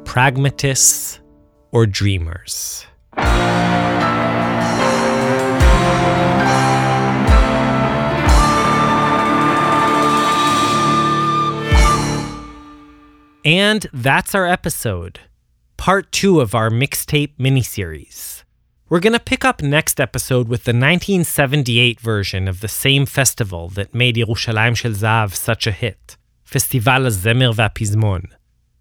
Pragmatists 0.03 1.19
or 1.71 1.85
dreamers. 1.85 2.87
And 13.45 13.87
that's 13.93 14.33
our 14.33 14.47
episode, 14.47 15.19
part 15.77 16.11
two 16.11 16.41
of 16.41 16.55
our 16.55 16.71
mixtape 16.71 17.37
miniseries. 17.37 18.40
We're 18.91 18.99
going 18.99 19.13
to 19.13 19.21
pick 19.21 19.45
up 19.45 19.61
next 19.61 20.01
episode 20.01 20.49
with 20.49 20.65
the 20.65 20.73
1978 20.73 22.01
version 22.01 22.49
of 22.49 22.59
the 22.59 22.67
same 22.67 23.05
festival 23.05 23.69
that 23.69 23.95
made 23.95 24.17
Yerushalayim 24.17 24.75
Shel 24.75 24.91
Zahav 24.91 25.33
such 25.33 25.65
a 25.65 25.71
hit, 25.71 26.17
Festival 26.43 27.03
HaZemer 27.05 27.53
VaPizmon. 27.55 28.25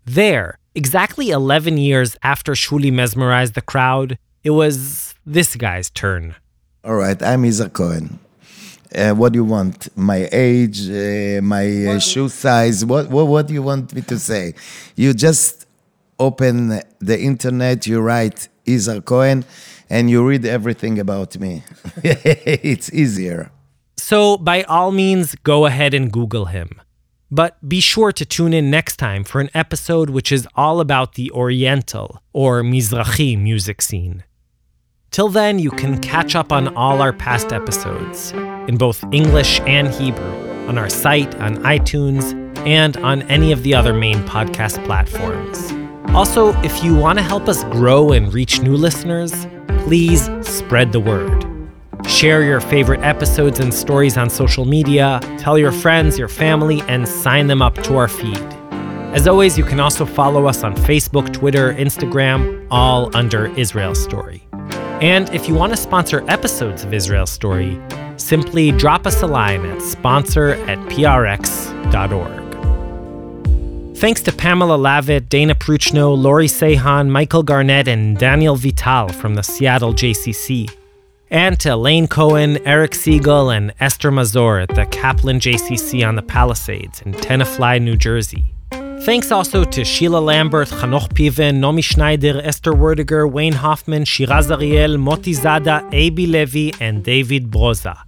There, 0.05 0.59
exactly 0.75 1.31
11 1.31 1.79
years 1.79 2.17
after 2.25 2.55
Shuly 2.55 2.93
mesmerized 2.93 3.55
the 3.55 3.63
crowd, 3.63 4.19
it 4.43 4.51
was 4.51 5.15
this 5.25 5.55
guy's 5.55 5.91
turn. 5.91 6.35
All 6.83 6.97
right, 6.97 7.23
I'm 7.23 7.45
Izhar 7.45 7.73
Cohen. 7.73 8.19
Uh, 8.93 9.13
what 9.13 9.33
do 9.33 9.39
you 9.39 9.45
want? 9.45 9.97
My 9.97 10.29
age, 10.33 10.91
uh, 10.91 11.41
my 11.41 11.87
uh, 11.87 11.99
shoe 12.01 12.29
size? 12.29 12.85
What, 12.85 13.11
what 13.11 13.29
what 13.29 13.47
do 13.47 13.55
you 13.55 13.63
want 13.63 13.95
me 13.95 14.03
to 14.03 14.19
say? 14.19 14.55
You 14.97 15.15
just 15.15 15.67
open 16.19 16.81
the 16.99 17.19
internet, 17.21 17.87
you 17.87 18.01
write 18.01 18.49
Izhar 18.67 19.05
Cohen, 19.05 19.45
and 19.89 20.11
you 20.11 20.27
read 20.27 20.45
everything 20.45 20.99
about 20.99 21.39
me. 21.39 21.63
it's 22.03 22.93
easier. 22.93 23.51
So, 23.97 24.37
by 24.39 24.63
all 24.63 24.93
means, 24.93 25.35
go 25.37 25.67
ahead 25.67 25.95
and 25.95 26.13
Google 26.13 26.47
him. 26.47 26.81
But 27.31 27.69
be 27.69 27.81
sure 27.81 28.11
to 28.13 28.25
tune 28.25 28.53
in 28.53 28.71
next 28.71 28.97
time 28.97 29.23
for 29.23 29.41
an 29.41 29.51
episode 29.55 30.11
which 30.11 30.33
is 30.33 30.49
all 30.57 30.81
about 30.81 31.15
the 31.15 31.31
Oriental 31.31 32.23
or 32.33 32.63
Mizrahi 32.63 33.41
music 33.41 33.83
scene. 33.83 34.25
Till 35.13 35.29
then, 35.29 35.59
you 35.59 35.71
can 35.71 35.99
catch 36.01 36.35
up 36.35 36.53
on 36.53 36.75
all 36.77 37.01
our 37.01 37.13
past 37.13 37.53
episodes 37.53 38.33
in 38.69 38.77
both 38.77 39.05
English 39.13 39.61
and 39.61 39.89
Hebrew 39.89 40.51
on 40.69 40.79
our 40.79 40.89
site, 40.89 41.35
on 41.37 41.57
iTunes, 41.65 42.33
and 42.67 42.97
on 42.99 43.23
any 43.23 43.51
of 43.51 43.63
the 43.65 43.75
other 43.75 43.93
main 43.93 44.19
podcast 44.25 44.85
platforms. 44.85 45.80
Also, 46.15 46.53
if 46.63 46.83
you 46.83 46.95
want 46.95 47.19
to 47.21 47.23
help 47.23 47.49
us 47.49 47.63
grow 47.65 48.11
and 48.11 48.35
reach 48.35 48.61
new 48.61 48.77
listeners, 48.77 49.47
please 49.85 50.29
spread 50.43 50.91
the 50.91 50.99
word. 50.99 51.47
Share 52.05 52.43
your 52.43 52.61
favorite 52.61 53.01
episodes 53.03 53.61
and 53.61 53.73
stories 53.73 54.17
on 54.17 54.29
social 54.29 54.65
media, 54.65 55.21
tell 55.39 55.57
your 55.57 55.71
friends, 55.71 56.19
your 56.19 56.29
family, 56.29 56.83
and 56.89 57.07
sign 57.07 57.47
them 57.47 57.63
up 57.63 57.75
to 57.85 57.97
our 57.97 58.09
feed. 58.09 58.39
As 59.15 59.29
always, 59.29 59.57
you 59.57 59.63
can 59.65 59.79
also 59.79 60.05
follow 60.05 60.47
us 60.47 60.65
on 60.65 60.75
Facebook, 60.75 61.33
Twitter, 61.33 61.75
Instagram, 61.75 62.67
all 62.73 63.15
under 63.17 63.47
Israel 63.57 63.95
Story. 63.95 64.43
And 65.01 65.29
if 65.31 65.49
you 65.49 65.55
want 65.55 65.73
to 65.73 65.77
sponsor 65.77 66.25
episodes 66.29 66.83
of 66.83 66.93
Israel 66.93 67.27
Story, 67.27 67.81
simply 68.17 68.73
drop 68.73 69.07
us 69.07 69.23
a 69.23 69.27
line 69.27 69.65
at 69.65 69.81
sponsor 69.81 70.55
at 70.69 70.79
prx.org. 70.91 72.50
Thanks 74.01 74.23
to 74.23 74.33
Pamela 74.33 74.77
Lavitt, 74.77 75.29
Dana 75.29 75.55
Pruchno, 75.55 76.17
Lori 76.17 76.47
Sehan, 76.47 77.11
Michael 77.11 77.43
Garnett, 77.43 77.87
and 77.87 78.17
Daniel 78.17 78.57
Vital 78.57 79.11
from 79.11 79.35
the 79.35 79.43
Seattle 79.43 79.93
JCC. 79.93 80.75
And 81.31 81.61
to 81.61 81.75
Elaine 81.75 82.09
Cohen, 82.09 82.67
Eric 82.67 82.95
Siegel, 82.95 83.51
and 83.51 83.75
Esther 83.79 84.11
Mazur 84.11 84.61
at 84.61 84.75
the 84.75 84.87
Kaplan 84.87 85.39
JCC 85.39 86.03
on 86.09 86.15
the 86.15 86.23
Palisades 86.23 87.03
in 87.03 87.13
Tenafly, 87.13 87.83
New 87.83 87.95
Jersey. 87.95 88.55
Thanks 89.03 89.31
also 89.31 89.65
to 89.65 89.85
Sheila 89.85 90.21
Lambert, 90.21 90.69
Chanoch 90.69 91.13
Piven, 91.13 91.57
Nomi 91.61 91.85
Schneider, 91.85 92.41
Esther 92.43 92.73
Werdiger, 92.73 93.31
Wayne 93.31 93.53
Hoffman, 93.53 94.07
Shiraz 94.07 94.51
Ariel, 94.51 94.97
Moti 94.97 95.35
Zada, 95.35 95.87
A.B. 95.93 96.27
Levy, 96.27 96.73
and 96.81 97.05
David 97.05 97.51
Broza. 97.51 97.99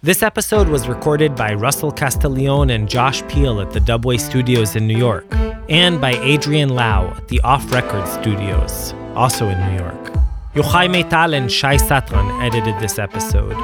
This 0.00 0.22
episode 0.22 0.68
was 0.68 0.86
recorded 0.86 1.34
by 1.34 1.54
Russell 1.54 1.90
Castiglione 1.90 2.72
and 2.72 2.88
Josh 2.88 3.20
Peel 3.26 3.60
at 3.60 3.72
the 3.72 3.80
Dubway 3.80 4.20
Studios 4.20 4.76
in 4.76 4.86
New 4.86 4.96
York, 4.96 5.26
and 5.68 6.00
by 6.00 6.12
Adrian 6.12 6.68
Lau 6.68 7.14
at 7.16 7.26
the 7.26 7.40
Off 7.40 7.72
Record 7.72 8.06
Studios, 8.06 8.94
also 9.16 9.48
in 9.48 9.58
New 9.58 9.76
York. 9.82 10.12
Yochai 10.54 10.88
Meital 10.88 11.34
and 11.36 11.50
Shai 11.50 11.78
Satran 11.78 12.40
edited 12.40 12.78
this 12.80 13.00
episode, 13.00 13.54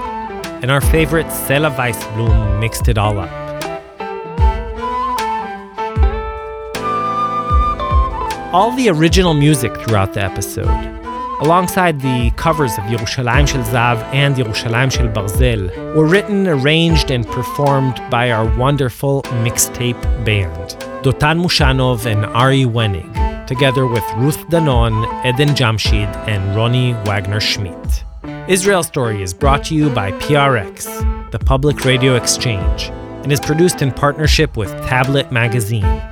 and 0.60 0.72
our 0.72 0.80
favorite 0.80 1.26
Sela 1.26 1.72
Waisblum 1.76 2.58
mixed 2.58 2.88
it 2.88 2.98
all 2.98 3.20
up. 3.20 3.44
all 8.52 8.70
the 8.76 8.88
original 8.88 9.34
music 9.34 9.74
throughout 9.78 10.14
the 10.14 10.22
episode, 10.22 10.93
alongside 11.40 12.00
the 12.00 12.30
covers 12.36 12.72
of 12.78 12.84
Yerushalayim 12.84 13.48
Shel 13.48 13.62
Zahav 13.64 14.02
and 14.12 14.36
Yerushalayim 14.36 14.90
Shel 14.92 15.08
Barzel, 15.08 15.94
were 15.94 16.06
written, 16.06 16.46
arranged, 16.46 17.10
and 17.10 17.26
performed 17.26 18.00
by 18.10 18.30
our 18.30 18.46
wonderful 18.56 19.22
mixtape 19.44 20.00
band, 20.24 20.52
Dotan 21.04 21.42
Moshanov 21.42 22.06
and 22.06 22.24
Ari 22.26 22.64
Wenig, 22.64 23.46
together 23.46 23.86
with 23.86 24.04
Ruth 24.16 24.38
Danon, 24.48 25.04
Eden 25.24 25.50
Djamchid, 25.50 26.14
and 26.28 26.56
Ronnie 26.56 26.92
Wagner 27.04 27.40
Schmidt. 27.40 28.04
Israel 28.48 28.82
Story 28.82 29.22
is 29.22 29.34
brought 29.34 29.64
to 29.64 29.74
you 29.74 29.90
by 29.90 30.12
PRX, 30.12 31.30
the 31.30 31.38
Public 31.38 31.84
Radio 31.84 32.14
Exchange, 32.14 32.90
and 33.22 33.32
is 33.32 33.40
produced 33.40 33.82
in 33.82 33.90
partnership 33.90 34.56
with 34.56 34.70
Tablet 34.86 35.32
Magazine. 35.32 36.02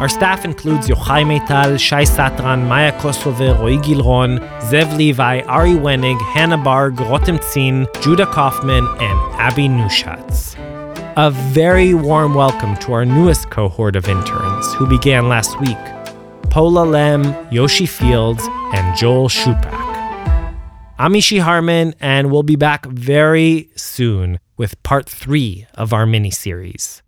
Our 0.00 0.08
staff 0.08 0.46
includes 0.46 0.88
Yochai 0.88 1.26
Meital, 1.26 1.78
Shai 1.78 2.04
Satran, 2.04 2.66
Maya 2.66 2.90
Kosover, 2.92 3.52
Roy 3.58 3.76
Gilron, 3.76 4.38
Zev 4.60 4.96
Levi, 4.96 5.42
Ari 5.42 5.74
Wenig, 5.74 6.18
Hannah 6.22 6.56
Barg, 6.56 6.96
Rotem 6.96 7.38
Tzin, 7.38 7.86
Judah 8.02 8.24
Kaufman, 8.24 8.86
and 8.98 9.34
Abby 9.34 9.68
Nushatz. 9.68 10.56
A 11.18 11.30
very 11.52 11.92
warm 11.92 12.34
welcome 12.34 12.78
to 12.78 12.94
our 12.94 13.04
newest 13.04 13.50
cohort 13.50 13.94
of 13.94 14.08
interns 14.08 14.72
who 14.72 14.86
began 14.86 15.28
last 15.28 15.60
week 15.60 15.76
Pola 16.48 16.86
Lem, 16.86 17.36
Yoshi 17.52 17.84
Fields, 17.84 18.42
and 18.72 18.96
Joel 18.96 19.28
Shupak. 19.28 20.54
I'm 20.98 21.12
Mishy 21.12 21.40
Harman, 21.40 21.94
and 22.00 22.30
we'll 22.30 22.42
be 22.42 22.56
back 22.56 22.86
very 22.86 23.68
soon 23.76 24.40
with 24.56 24.82
part 24.82 25.10
three 25.10 25.66
of 25.74 25.92
our 25.92 26.06
mini 26.06 26.30
series. 26.30 27.02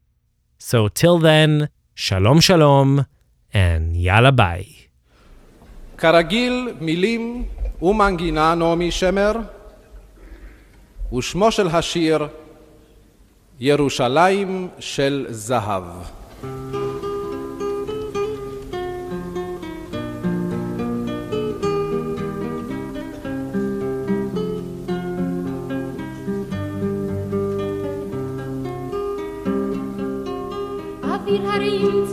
So 0.59 0.89
till 0.89 1.19
then, 1.19 1.71
Shalom 1.95 2.41
Shalom, 2.41 3.05
and 3.53 3.97
Yalla 3.97 4.33
Bye. 4.33 4.89
כרגיל, 5.99 6.69
מילים 6.81 7.45
ומנגינה 7.83 8.55
נעמי 8.55 8.91
שמר, 8.91 9.33
ושמו 11.15 11.51
של 11.53 11.69
השיר 11.69 12.27
ירושלים 13.61 14.69
של 14.79 15.27
זהב. 15.29 15.85
אוויר 16.45 16.82
How 31.39 31.59
do 31.59 31.65
you? 31.65 32.12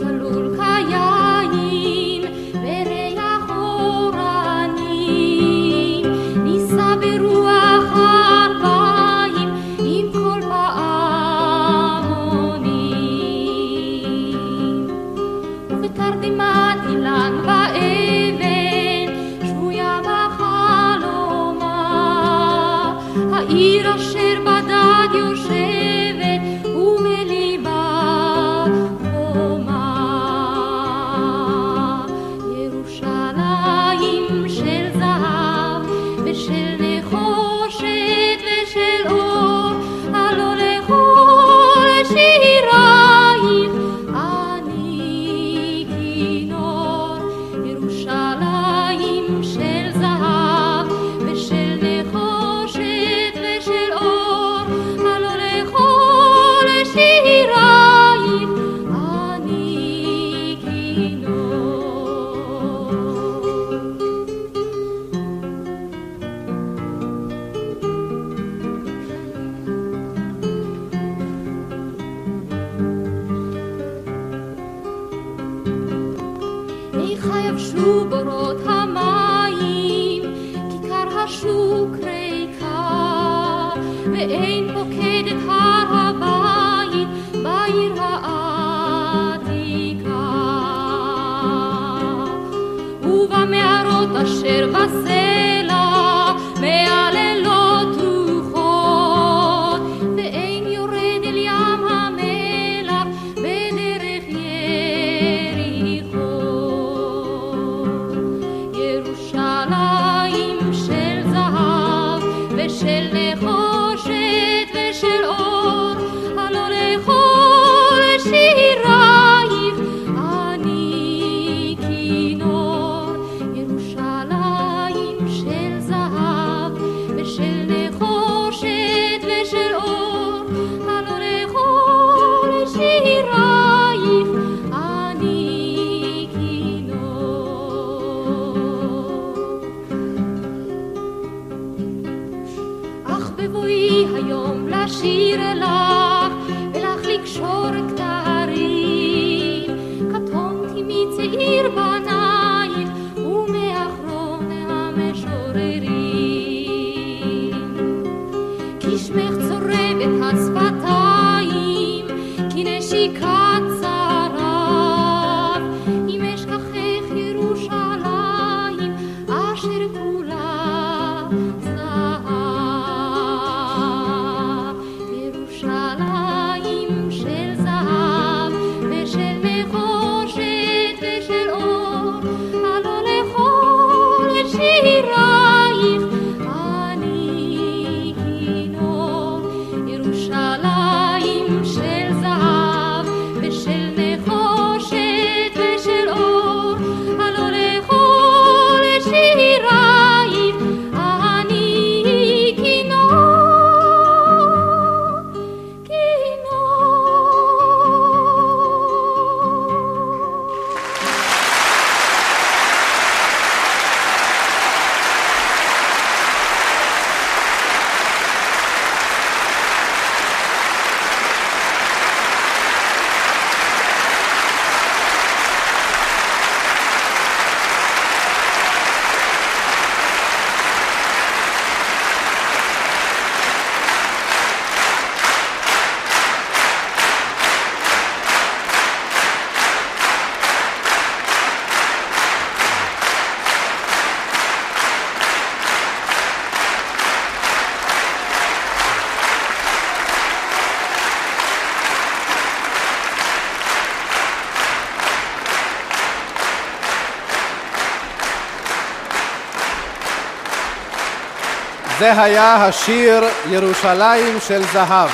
זה 262.00 262.22
היה 262.22 262.54
השיר 262.54 263.24
ירושלים 263.48 264.38
של 264.48 264.62
זהב. 264.72 265.10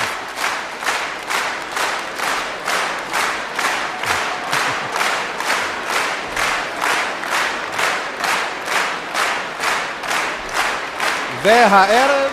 והערב 11.41 12.31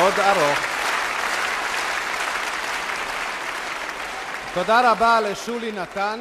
עוד 0.00 0.20
ארוך. 0.20 0.58
תודה 4.54 4.90
רבה 4.90 5.20
לשולי 5.20 5.72
נתן. 5.72 6.20